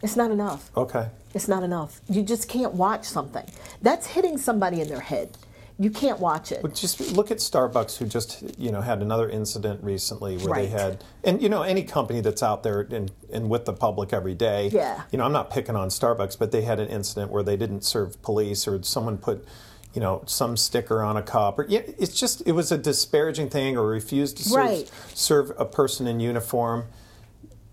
It's 0.03 0.17
not 0.17 0.31
enough. 0.31 0.71
Okay. 0.77 1.09
It's 1.35 1.49
not 1.49 1.63
enough. 1.63 2.01
You 2.09 2.23
just 2.23 2.49
can't 2.49 2.75
watch 2.75 3.05
something. 3.05 3.45
That's 3.83 4.07
hitting 4.09 4.39
somebody 4.39 4.81
in 4.81 4.89
their 4.89 5.01
head. 5.01 5.37
You 5.77 5.91
can't 5.91 6.21
watch 6.21 6.53
it. 6.53 6.63
But 6.63 6.75
just 6.75 7.01
look 7.17 7.33
at 7.33 7.39
Starbucks, 7.39 7.97
who 7.97 8.07
just 8.07 8.45
you 8.59 8.71
know 8.71 8.81
had 8.81 9.03
another 9.03 9.29
incident 9.29 9.83
recently 9.83 10.37
where 10.39 10.47
Right. 10.47 10.63
they 10.63 10.67
had, 10.69 11.03
and 11.25 11.43
you 11.43 11.49
know 11.49 11.63
any 11.63 11.83
company 11.83 12.21
that's 12.21 12.45
out 12.45 12.63
there 12.63 12.83
and, 12.83 13.11
and 13.33 13.51
with 13.51 13.65
the 13.65 13.73
public 13.73 14.13
every 14.13 14.35
day. 14.37 14.69
Yeah. 14.69 15.03
You 15.11 15.19
know 15.19 15.25
I'm 15.25 15.33
not 15.33 15.51
picking 15.51 15.75
on 15.75 15.89
Starbucks, 15.89 16.39
but 16.39 16.53
they 16.53 16.63
had 16.63 16.79
an 16.79 16.89
incident 16.89 17.33
where 17.33 17.43
they 17.43 17.57
didn't 17.57 17.83
serve 17.83 18.23
police 18.23 18.69
or 18.69 18.81
someone 18.85 19.19
put, 19.19 19.45
you 19.95 20.01
know, 20.01 20.23
some 20.27 20.57
sticker 20.57 21.03
on 21.03 21.17
a 21.17 21.23
cup 21.23 21.59
or 21.59 21.67
it's 21.69 22.21
just 22.21 22.43
it 22.47 22.53
was 22.53 22.71
a 22.71 22.79
disparaging 22.79 23.51
thing 23.51 23.77
or 23.77 23.85
refused 23.89 24.37
to 24.37 24.45
serve, 24.45 24.55
Right. 24.57 24.91
serve 25.13 25.51
a 25.59 25.65
person 25.65 26.07
in 26.07 26.21
uniform. 26.21 26.85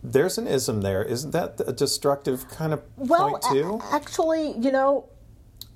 There's 0.03 0.37
an 0.37 0.47
ism 0.47 0.81
there, 0.81 1.03
isn't 1.03 1.31
that 1.31 1.61
a 1.65 1.73
destructive 1.73 2.49
kind 2.49 2.73
of 2.73 2.81
Well, 2.97 3.31
point 3.31 3.43
too? 3.51 3.79
a- 3.83 3.93
actually, 3.95 4.57
you 4.57 4.71
know, 4.71 5.05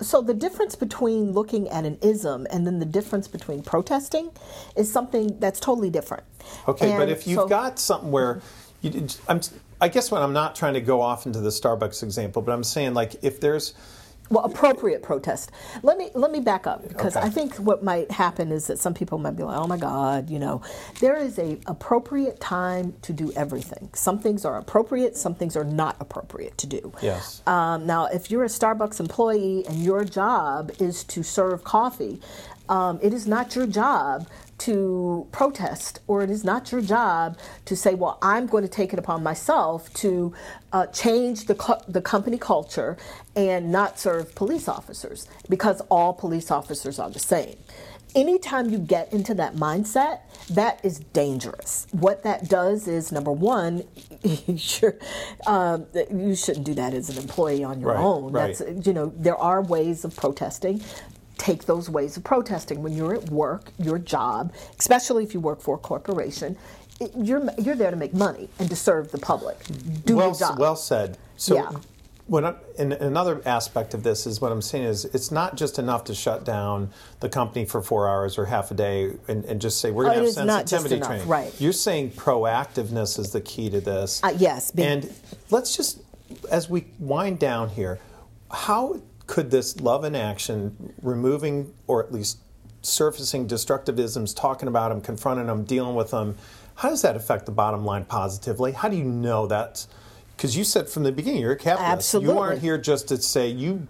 so 0.01 0.19
the 0.21 0.33
difference 0.33 0.75
between 0.75 1.31
looking 1.31 1.69
at 1.69 1.85
an 1.85 1.97
ism 2.01 2.47
and 2.49 2.65
then 2.65 2.79
the 2.79 2.85
difference 2.85 3.27
between 3.27 3.61
protesting 3.61 4.31
is 4.75 4.91
something 4.91 5.39
that's 5.39 5.59
totally 5.59 5.89
different. 5.89 6.23
Okay, 6.67 6.97
but 6.97 7.07
if 7.09 7.27
you've 7.27 7.41
so- 7.41 7.47
got 7.47 7.79
something 7.79 8.11
where 8.11 8.41
you, 8.81 9.07
I'm, 9.27 9.41
I 9.79 9.87
guess 9.89 10.11
when 10.11 10.21
I'm 10.21 10.33
not 10.33 10.55
trying 10.55 10.73
to 10.73 10.81
go 10.81 11.01
off 11.01 11.25
into 11.25 11.39
the 11.39 11.49
Starbucks 11.49 12.01
example, 12.03 12.41
but 12.41 12.51
I'm 12.51 12.63
saying 12.63 12.93
like 12.93 13.15
if 13.23 13.39
there's 13.39 13.73
well 14.29 14.45
appropriate 14.45 15.03
protest 15.03 15.51
let 15.83 15.97
me 15.97 16.09
let 16.15 16.31
me 16.31 16.39
back 16.39 16.67
up 16.67 16.87
because 16.87 17.15
Okay. 17.15 17.25
i 17.25 17.29
think 17.29 17.55
what 17.57 17.83
might 17.83 18.09
happen 18.11 18.51
is 18.51 18.67
that 18.67 18.79
some 18.79 18.93
people 18.93 19.17
might 19.17 19.35
be 19.35 19.43
like 19.43 19.57
oh 19.57 19.67
my 19.67 19.77
god 19.77 20.29
you 20.29 20.39
know 20.39 20.61
there 20.99 21.15
is 21.17 21.37
a 21.39 21.57
appropriate 21.67 22.39
time 22.39 22.93
to 23.01 23.13
do 23.13 23.31
everything 23.33 23.89
some 23.93 24.19
things 24.19 24.45
are 24.45 24.57
appropriate 24.57 25.15
some 25.17 25.35
things 25.35 25.55
are 25.55 25.63
not 25.63 25.95
appropriate 25.99 26.57
to 26.57 26.67
do 26.67 26.93
Yes. 27.01 27.41
um, 27.47 27.85
now 27.85 28.05
if 28.07 28.31
you're 28.31 28.43
a 28.45 28.47
starbucks 28.47 28.99
employee 28.99 29.65
and 29.67 29.83
your 29.83 30.03
job 30.03 30.71
is 30.79 31.03
to 31.05 31.23
serve 31.23 31.63
coffee 31.63 32.19
um, 32.69 32.99
it 33.01 33.13
is 33.13 33.27
not 33.27 33.55
your 33.55 33.67
job 33.67 34.27
to 34.59 35.27
protest, 35.31 35.99
or 36.07 36.23
it 36.23 36.29
is 36.31 36.43
not 36.43 36.71
your 36.71 36.81
job 36.81 37.37
to 37.65 37.75
say, 37.75 37.95
"Well, 37.95 38.17
I'm 38.21 38.47
going 38.47 38.63
to 38.63 38.69
take 38.69 38.93
it 38.93 38.99
upon 38.99 39.23
myself 39.23 39.93
to 39.95 40.33
uh, 40.73 40.87
change 40.87 41.45
the 41.45 41.55
co- 41.55 41.81
the 41.87 42.01
company 42.01 42.37
culture 42.37 42.97
and 43.35 43.71
not 43.71 43.99
serve 43.99 44.33
police 44.35 44.67
officers 44.67 45.27
because 45.49 45.81
all 45.89 46.13
police 46.13 46.51
officers 46.51 46.99
are 46.99 47.09
the 47.09 47.19
same." 47.19 47.57
Anytime 48.15 48.69
you 48.69 48.77
get 48.79 49.11
into 49.11 49.33
that 49.35 49.55
mindset, 49.55 50.21
that 50.51 50.79
is 50.85 50.99
dangerous. 50.99 51.85
What 51.91 52.23
that 52.23 52.47
does 52.47 52.87
is 52.87 53.11
number 53.11 53.31
one, 53.31 53.83
um, 55.47 55.85
you 56.11 56.35
shouldn't 56.35 56.65
do 56.65 56.73
that 56.75 56.93
as 56.93 57.09
an 57.09 57.17
employee 57.17 57.63
on 57.63 57.81
your 57.81 57.91
Right, 57.91 57.99
own. 57.99 58.31
right. 58.31 58.57
That's 58.57 58.87
you 58.87 58.93
know 58.93 59.11
there 59.17 59.37
are 59.37 59.61
ways 59.61 60.05
of 60.05 60.15
protesting 60.15 60.81
take 61.45 61.65
those 61.65 61.89
ways 61.89 62.17
of 62.17 62.23
protesting 62.23 62.81
when 62.83 62.93
you're 62.97 63.13
at 63.15 63.29
work 63.29 63.63
your 63.77 63.99
job 63.99 64.51
especially 64.79 65.23
if 65.23 65.33
you 65.33 65.39
work 65.39 65.59
for 65.61 65.75
a 65.75 65.77
corporation 65.91 66.57
you're 67.15 67.43
you're 67.65 67.75
there 67.75 67.91
to 67.91 67.97
make 67.97 68.13
money 68.13 68.47
and 68.59 68.69
to 68.69 68.75
serve 68.75 69.11
the 69.11 69.17
public. 69.17 69.57
Do 70.05 70.15
well, 70.15 70.27
your 70.29 70.35
job. 70.39 70.59
well 70.59 70.77
said. 70.77 71.17
So, 71.35 71.55
Yeah. 71.55 71.71
when 72.27 72.45
I, 72.45 72.53
and 72.79 72.93
another 72.93 73.41
aspect 73.45 73.93
of 73.93 74.01
this 74.01 74.25
is 74.25 74.39
what 74.39 74.51
I'm 74.53 74.61
saying 74.61 74.85
is 74.85 75.03
it's 75.03 75.29
not 75.29 75.57
just 75.57 75.77
enough 75.77 76.05
to 76.05 76.15
shut 76.15 76.45
down 76.45 76.89
the 77.19 77.27
company 77.27 77.65
for 77.65 77.81
four 77.81 78.07
hours 78.07 78.37
or 78.37 78.45
half 78.45 78.71
a 78.71 78.75
day 78.75 79.11
and, 79.27 79.43
and 79.43 79.59
just 79.59 79.81
say 79.81 79.91
we're 79.91 80.05
Oh, 80.05 80.11
going 80.13 80.19
to 80.19 80.25
is 80.29 80.35
have 80.37 80.47
sensitivity 80.47 80.95
enough, 80.95 81.07
training. 81.09 81.27
right. 81.27 81.53
You're 81.59 81.73
saying 81.73 82.11
proactiveness 82.11 83.19
is 83.19 83.31
the 83.31 83.41
key 83.41 83.69
to 83.71 83.81
this. 83.81 84.21
Uh, 84.23 84.33
yes, 84.37 84.71
being- 84.71 84.87
and 84.87 85.13
let's 85.51 85.75
just 85.75 85.99
as 86.49 86.69
we 86.69 86.85
wind 86.97 87.39
down 87.39 87.67
here, 87.69 87.99
how 88.51 89.01
could 89.27 89.51
this 89.51 89.79
love 89.79 90.03
in 90.03 90.15
action, 90.15 90.93
removing 91.01 91.73
or 91.87 92.03
at 92.03 92.11
least 92.11 92.39
surfacing 92.81 93.47
destructivisms, 93.47 94.35
talking 94.35 94.67
about 94.67 94.89
them, 94.89 95.01
confronting 95.01 95.47
them, 95.47 95.63
dealing 95.63 95.95
with 95.95 96.11
them, 96.11 96.35
how 96.75 96.89
does 96.89 97.01
that 97.01 97.15
affect 97.15 97.45
the 97.45 97.51
bottom 97.51 97.85
line 97.85 98.05
positively? 98.05 98.73
How 98.73 98.89
do 98.89 98.97
you 98.97 99.05
know 99.05 99.47
that? 99.47 99.85
Because 100.35 100.57
you 100.57 100.63
said 100.63 100.89
from 100.89 101.03
the 101.03 101.11
beginning 101.11 101.41
you're 101.41 101.53
a 101.53 101.57
capitalist. 101.57 101.93
Absolutely. 101.93 102.33
You 102.33 102.39
aren't 102.39 102.61
here 102.61 102.77
just 102.77 103.07
to 103.07 103.17
say 103.21 103.47
you. 103.47 103.87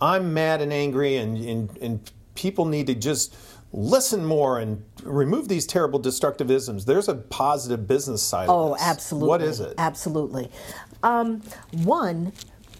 I'm 0.00 0.32
mad 0.32 0.60
and 0.60 0.72
angry, 0.72 1.16
and, 1.16 1.36
and 1.36 1.78
and 1.78 2.10
people 2.34 2.64
need 2.64 2.86
to 2.88 2.94
just 2.94 3.36
listen 3.72 4.24
more 4.24 4.58
and 4.58 4.84
remove 5.02 5.48
these 5.48 5.66
terrible 5.66 6.00
destructivisms. 6.00 6.84
There's 6.84 7.08
a 7.08 7.14
positive 7.14 7.86
business 7.86 8.22
side. 8.22 8.48
of 8.48 8.72
Oh, 8.72 8.76
absolutely. 8.78 9.28
What 9.28 9.42
is 9.42 9.60
it? 9.60 9.74
Absolutely. 9.78 10.50
Um, 11.02 11.42
one, 11.82 12.32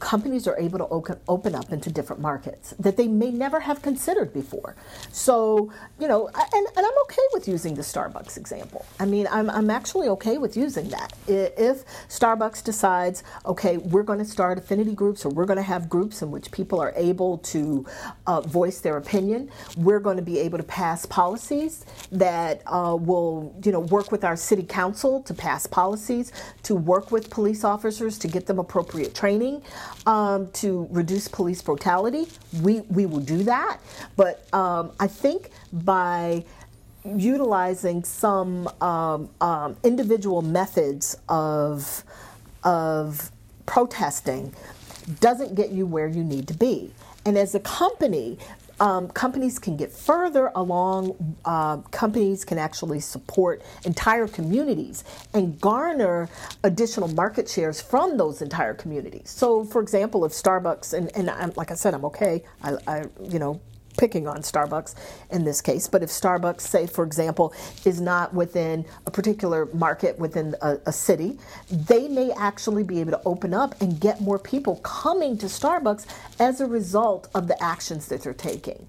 companies 0.03 0.49
are 0.49 0.59
able 0.59 0.79
to 0.79 0.89
open, 0.89 1.19
open 1.29 1.55
up 1.55 1.73
into 1.73 1.91
different 1.91 2.21
markets 2.21 2.75
that 2.79 2.97
they 2.97 3.07
may 3.07 3.31
never 3.31 3.61
have 3.61 3.81
considered 3.83 4.33
before. 4.33 4.75
So, 5.13 5.73
you 6.01 6.09
know, 6.09 6.27
and, 6.27 6.67
and 6.77 6.87
I'm 6.87 6.99
okay 7.05 7.23
with 7.33 7.47
using 7.47 7.75
the 7.75 7.83
Starbucks 7.83 8.37
example. 8.37 8.85
I 8.99 9.07
mean, 9.07 9.29
I'm, 9.31 9.49
I'm 9.49 9.71
actually 9.71 10.09
okay 10.09 10.39
with 10.39 10.57
using 10.57 10.89
that. 10.89 11.13
If 11.29 11.85
Starbucks 12.09 12.65
decides, 12.65 13.23
okay, 13.47 13.77
we're 13.77 14.03
going 14.03 14.19
to 14.19 14.25
start 14.25 14.59
affinity 14.59 14.95
groups 14.95 15.25
or 15.25 15.29
we're 15.29 15.47
going 15.47 15.57
to 15.57 15.63
have 15.63 15.89
groups 15.89 16.21
in 16.21 16.33
which 16.33 16.51
people 16.51 16.81
are 16.81 16.93
able 16.97 17.39
to 17.39 17.87
uh, 18.27 18.41
voice 18.41 18.81
their 18.81 18.97
opinion, 18.97 19.51
we're 19.77 20.01
going 20.01 20.17
to 20.17 20.23
be 20.23 20.39
able 20.41 20.59
to 20.59 20.65
pass 20.65 21.07
policies 21.07 21.87
that 22.11 22.63
uh, 22.67 22.97
will, 22.99 23.55
you 23.65 23.71
know, 23.71 23.81
work 23.81 24.11
with 24.11 24.25
our 24.25 24.37
city 24.37 24.65
council 24.65 25.23
to 25.23 25.33
pass 25.33 25.65
policies, 25.67 26.33
to 26.65 26.75
work 26.75 27.13
with 27.13 27.31
police 27.31 27.63
officers 27.63 28.19
to 28.19 28.27
get 28.27 28.47
them 28.47 28.59
appropriate 28.59 29.15
training, 29.15 29.63
um, 30.07 30.51
to 30.53 30.89
reduce 30.91 31.29
police 31.29 31.63
brutality. 31.63 32.29
We 32.63 32.81
we 32.83 33.07
will 33.07 33.21
do 33.21 33.43
that, 33.45 33.79
but 34.17 34.47
um, 34.55 34.93
I 35.01 35.07
think 35.07 35.51
by 35.73 36.45
utilizing 37.05 38.05
some 38.05 38.69
um, 38.81 39.29
um, 39.41 39.77
individual 39.83 40.43
methods 40.43 41.17
of 41.29 42.05
of 42.65 43.31
protesting 43.67 44.55
doesn't 45.21 45.55
get 45.55 45.71
you 45.71 45.87
where 45.87 46.07
you 46.07 46.23
need 46.23 46.47
to 46.49 46.55
be. 46.55 46.93
And 47.25 47.39
as 47.39 47.55
a 47.55 47.61
company, 47.61 48.39
um, 48.83 49.09
companies 49.11 49.61
can 49.61 49.77
get 49.77 49.93
further 49.93 50.51
along. 50.57 51.37
Uh, 51.45 51.77
companies 51.93 52.45
can 52.45 52.59
actually 52.59 52.99
support 52.99 53.63
entire 53.85 54.27
communities 54.27 55.05
and 55.35 55.61
garner 55.61 56.29
additional 56.65 57.07
market 57.07 57.49
shares 57.49 57.81
from 57.81 58.17
those 58.17 58.43
entire 58.43 58.75
communities. 58.75 59.31
So, 59.31 59.65
for 59.65 59.81
example, 59.81 60.25
if 60.25 60.33
Starbucks 60.33 60.95
and, 60.95 61.17
and 61.17 61.31
I'm, 61.31 61.53
like 61.55 61.71
I 61.71 61.75
said, 61.75 61.95
I'm 61.95 62.05
okay. 62.07 62.43
I, 62.61 62.77
I 62.89 63.05
you 63.23 63.39
know 63.39 63.61
picking 63.97 64.27
on 64.27 64.39
Starbucks 64.39 64.95
in 65.31 65.45
this 65.45 65.61
case, 65.61 65.87
but 65.87 66.03
if 66.03 66.09
Starbucks, 66.11 66.61
say 66.61 66.87
for 66.87 67.05
example, 67.05 67.53
is 67.85 68.01
not 68.01 68.33
within 68.35 68.85
a 69.07 69.11
particular 69.11 69.67
market 69.67 70.19
within 70.19 70.55
a, 70.63 70.79
a, 70.87 70.93
city, 70.93 71.39
they 71.71 72.09
may 72.09 72.33
actually 72.33 72.83
be 72.83 73.01
able 73.01 73.13
to 73.13 73.21
open 73.25 73.55
up 73.55 73.81
and 73.81 74.01
get 74.01 74.21
more 74.21 74.39
people 74.39 74.77
coming 74.77 75.37
to 75.39 75.47
Starbucks 75.47 76.07
as 76.41 76.61
a 76.61 76.67
result 76.67 77.29
of 77.35 77.49
the 77.49 77.63
actions 77.63 78.09
that 78.09 78.23
they're 78.23 78.33
taking. 78.35 78.87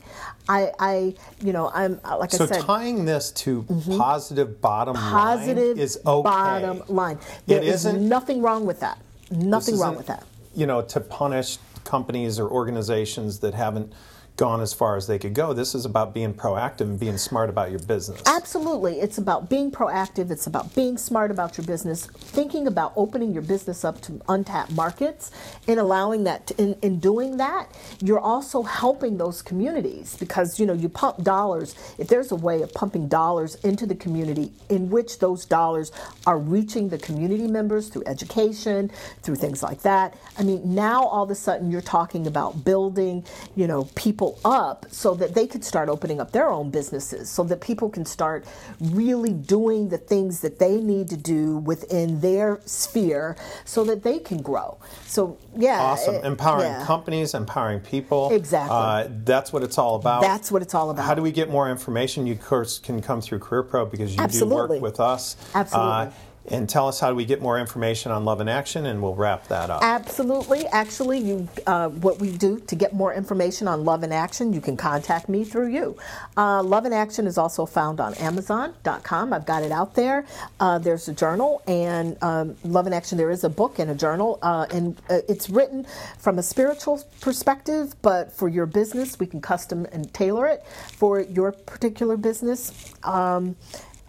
I, 0.49 0.71
I 0.79 1.15
you 1.41 1.53
know, 1.53 1.71
I'm 1.73 1.99
like 2.03 2.31
so 2.31 2.43
I 2.43 2.47
said. 2.47 2.57
Mm-hmm. 2.57 2.65
tying 2.65 3.05
this 3.05 3.31
to 3.31 3.63
positive 3.97 4.61
bottom 4.61 4.95
positive 4.95 5.77
line 5.77 5.79
is 5.79 5.99
okay. 6.05 6.23
bottom 6.23 6.83
line. 6.87 7.19
There 7.47 7.57
It 7.57 7.63
is 7.63 7.85
isn't- 7.85 8.07
nothing 8.07 8.41
wrong 8.41 8.65
with 8.65 8.79
that. 8.81 8.99
Nothing 9.31 9.79
wrong 9.79 9.95
with 9.95 10.07
that. 10.07 10.25
You 10.55 10.67
know, 10.67 10.81
to 10.81 10.99
punish 10.99 11.57
companies 11.83 12.39
or 12.39 12.49
organizations 12.49 13.39
that 13.39 13.53
haven't 13.53 13.91
gone 14.35 14.61
as 14.61 14.73
far 14.73 14.97
as 14.97 15.05
they 15.05 15.19
could 15.19 15.33
go. 15.33 15.53
This 15.53 15.75
is 15.75 15.85
about 15.85 16.13
being 16.13 16.33
proactive 16.33 16.81
and 16.81 16.99
being 16.99 17.17
smart 17.17 17.49
about 17.49 17.69
your 17.69 17.79
business. 17.79 18.21
Absolutely. 18.25 18.99
It's 18.99 19.19
about 19.19 19.49
being 19.49 19.71
proactive. 19.71 20.31
It's 20.31 20.47
about 20.47 20.73
being 20.73 20.97
smart 20.97 21.29
about 21.29 21.57
your 21.57 21.67
business, 21.67 22.07
thinking 22.07 22.65
about 22.65 22.93
opening 22.95 23.31
your 23.31 23.43
business 23.43 23.85
up 23.85 24.01
to 24.01 24.19
untapped 24.27 24.71
markets 24.71 25.31
and 25.67 25.79
allowing 25.79 26.23
that 26.23 26.47
to, 26.47 26.61
in, 26.61 26.75
in 26.81 26.99
doing 26.99 27.37
that, 27.37 27.69
you're 28.01 28.19
also 28.19 28.63
helping 28.63 29.17
those 29.17 29.41
communities 29.41 30.15
because 30.17 30.59
you 30.59 30.65
know 30.65 30.73
you 30.73 30.89
pump 30.89 31.23
dollars. 31.23 31.75
If 31.99 32.07
there's 32.07 32.31
a 32.31 32.35
way 32.35 32.61
of 32.63 32.73
pumping 32.73 33.07
dollars 33.07 33.55
into 33.63 33.85
the 33.85 33.95
community 33.95 34.51
in 34.69 34.89
which 34.89 35.19
those 35.19 35.45
dollars 35.45 35.91
are 36.25 36.39
reaching 36.39 36.89
the 36.89 36.97
community 36.97 37.47
members 37.47 37.89
through 37.89 38.03
education, 38.07 38.89
through 39.21 39.35
things 39.35 39.61
like 39.61 39.81
that. 39.83 40.15
I 40.37 40.43
mean, 40.43 40.73
now 40.73 41.03
all 41.03 41.23
of 41.23 41.29
a 41.29 41.35
sudden 41.35 41.69
you're 41.69 41.81
talking 41.81 42.25
about 42.25 42.63
building, 42.65 43.23
you 43.55 43.67
know, 43.67 43.89
people 43.95 44.22
up 44.45 44.85
so 44.89 45.13
that 45.15 45.33
they 45.33 45.47
could 45.47 45.63
start 45.63 45.89
opening 45.89 46.19
up 46.19 46.31
their 46.31 46.49
own 46.49 46.69
businesses 46.69 47.29
so 47.29 47.43
that 47.43 47.61
people 47.61 47.89
can 47.89 48.05
start 48.05 48.45
really 48.79 49.33
doing 49.33 49.89
the 49.89 49.97
things 49.97 50.41
that 50.41 50.59
they 50.59 50.77
need 50.77 51.09
to 51.09 51.17
do 51.17 51.57
within 51.59 52.19
their 52.19 52.59
sphere 52.65 53.35
so 53.65 53.83
that 53.83 54.03
they 54.03 54.19
can 54.19 54.41
grow. 54.41 54.77
So, 55.05 55.37
yeah. 55.57 55.79
Awesome. 55.79 56.15
it- 56.15 56.25
empowering 56.25 56.71
yeah. 56.71 56.85
companies, 56.85 57.33
empowering 57.33 57.79
people. 57.79 58.31
Exactly. 58.31 58.75
Uh, 58.75 59.07
that's 59.23 59.53
what 59.53 59.63
it's 59.63 59.77
all 59.77 59.95
about. 59.95 60.21
That's 60.21 60.51
what 60.51 60.61
it's 60.61 60.73
all 60.73 60.89
about. 60.89 61.05
How 61.05 61.15
do 61.15 61.21
we 61.21 61.31
get 61.31 61.49
more 61.49 61.69
information? 61.69 62.25
You, 62.27 62.33
of 62.33 62.41
course, 62.41 62.79
can 62.79 63.01
come 63.01 63.21
through 63.21 63.39
Career 63.39 63.63
Pro 63.63 63.85
because 63.85 64.15
you 64.15 64.21
Absolutely. 64.21 64.77
do 64.77 64.81
work 64.81 64.81
with 64.81 64.99
us. 64.99 65.35
Absolutely. 65.53 66.13
And 66.47 66.67
tell 66.67 66.87
us 66.87 66.99
how 66.99 67.09
do 67.09 67.15
we 67.15 67.25
get 67.25 67.41
more 67.41 67.59
information 67.59 68.11
on 68.11 68.25
Love 68.25 68.41
in 68.41 68.49
Action, 68.49 68.85
and 68.85 69.01
we'll 69.01 69.15
wrap 69.15 69.47
that 69.47 69.69
up. 69.69 69.81
Absolutely. 69.81 70.67
Actually, 70.67 71.19
you 71.19 71.47
uh, 71.65 71.89
what 71.89 72.19
we 72.19 72.31
do 72.31 72.59
to 72.59 72.75
get 72.75 72.93
more 72.93 73.13
information 73.13 73.67
on 73.67 73.85
Love 73.85 74.03
in 74.03 74.11
Action, 74.11 74.51
you 74.51 74.61
can 74.61 74.75
contact 74.75 75.29
me 75.29 75.43
through 75.43 75.69
you. 75.69 75.97
Uh, 76.35 76.61
Love 76.61 76.85
in 76.85 76.93
Action 76.93 77.27
is 77.27 77.37
also 77.37 77.65
found 77.65 77.99
on 77.99 78.13
Amazon.com. 78.15 79.33
I've 79.33 79.45
got 79.45 79.63
it 79.63 79.71
out 79.71 79.95
there. 79.95 80.25
Uh, 80.59 80.77
there's 80.79 81.07
a 81.07 81.13
journal, 81.13 81.61
and 81.67 82.21
um, 82.21 82.55
Love 82.63 82.87
in 82.87 82.93
Action. 82.93 83.17
There 83.17 83.31
is 83.31 83.43
a 83.43 83.49
book 83.49 83.79
and 83.79 83.89
a 83.89 83.95
journal, 83.95 84.39
uh, 84.41 84.65
and 84.71 84.97
uh, 85.09 85.19
it's 85.29 85.49
written 85.49 85.85
from 86.17 86.39
a 86.39 86.43
spiritual 86.43 87.01
perspective, 87.21 87.95
but 88.01 88.31
for 88.31 88.49
your 88.49 88.65
business, 88.65 89.19
we 89.19 89.27
can 89.27 89.41
custom 89.41 89.85
and 89.91 90.13
tailor 90.13 90.47
it 90.47 90.65
for 90.97 91.21
your 91.21 91.51
particular 91.51 92.17
business. 92.17 92.93
Um, 93.03 93.55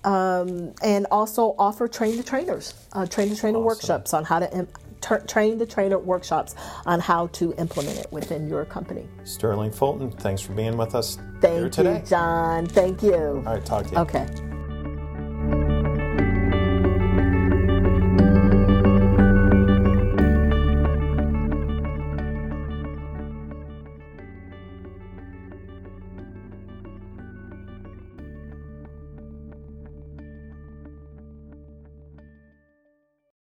um, 0.05 0.73
and 0.83 1.07
also 1.11 1.55
offer 1.59 1.89
train 1.89 2.17
the 2.17 2.23
trainers, 2.23 2.75
uh, 2.93 3.07
train 3.07 3.29
the 3.29 3.37
trainer 3.37 3.59
Awesome. 3.59 3.67
workshops 3.67 4.15
on 4.15 4.25
how 4.25 4.39
to 4.39 4.57
im- 4.57 4.69
tra- 5.01 5.27
train 5.27 5.59
the 5.59 5.67
trainer 5.67 5.99
workshops 5.99 6.55
on 6.87 7.01
how 7.01 7.27
to 7.29 7.53
implement 7.55 7.99
it 7.99 8.11
within 8.13 8.49
your 8.49 8.65
company. 8.65 9.07
Sterling 9.25 9.71
Fulton, 9.71 10.11
thanks 10.11 10.41
for 10.43 10.53
being 10.53 10.77
with 10.77 10.95
us 10.95 11.17
here 11.17 11.31
Thank 11.41 11.73
today. 11.73 11.99
you, 12.01 12.07
John. 12.07 12.67
Thank 12.67 13.03
you. 13.03 13.15
All 13.47 13.55
right, 13.55 13.65
talk 13.65 13.87
to 13.87 13.93
you. 13.93 13.99
Okay. 13.99 14.54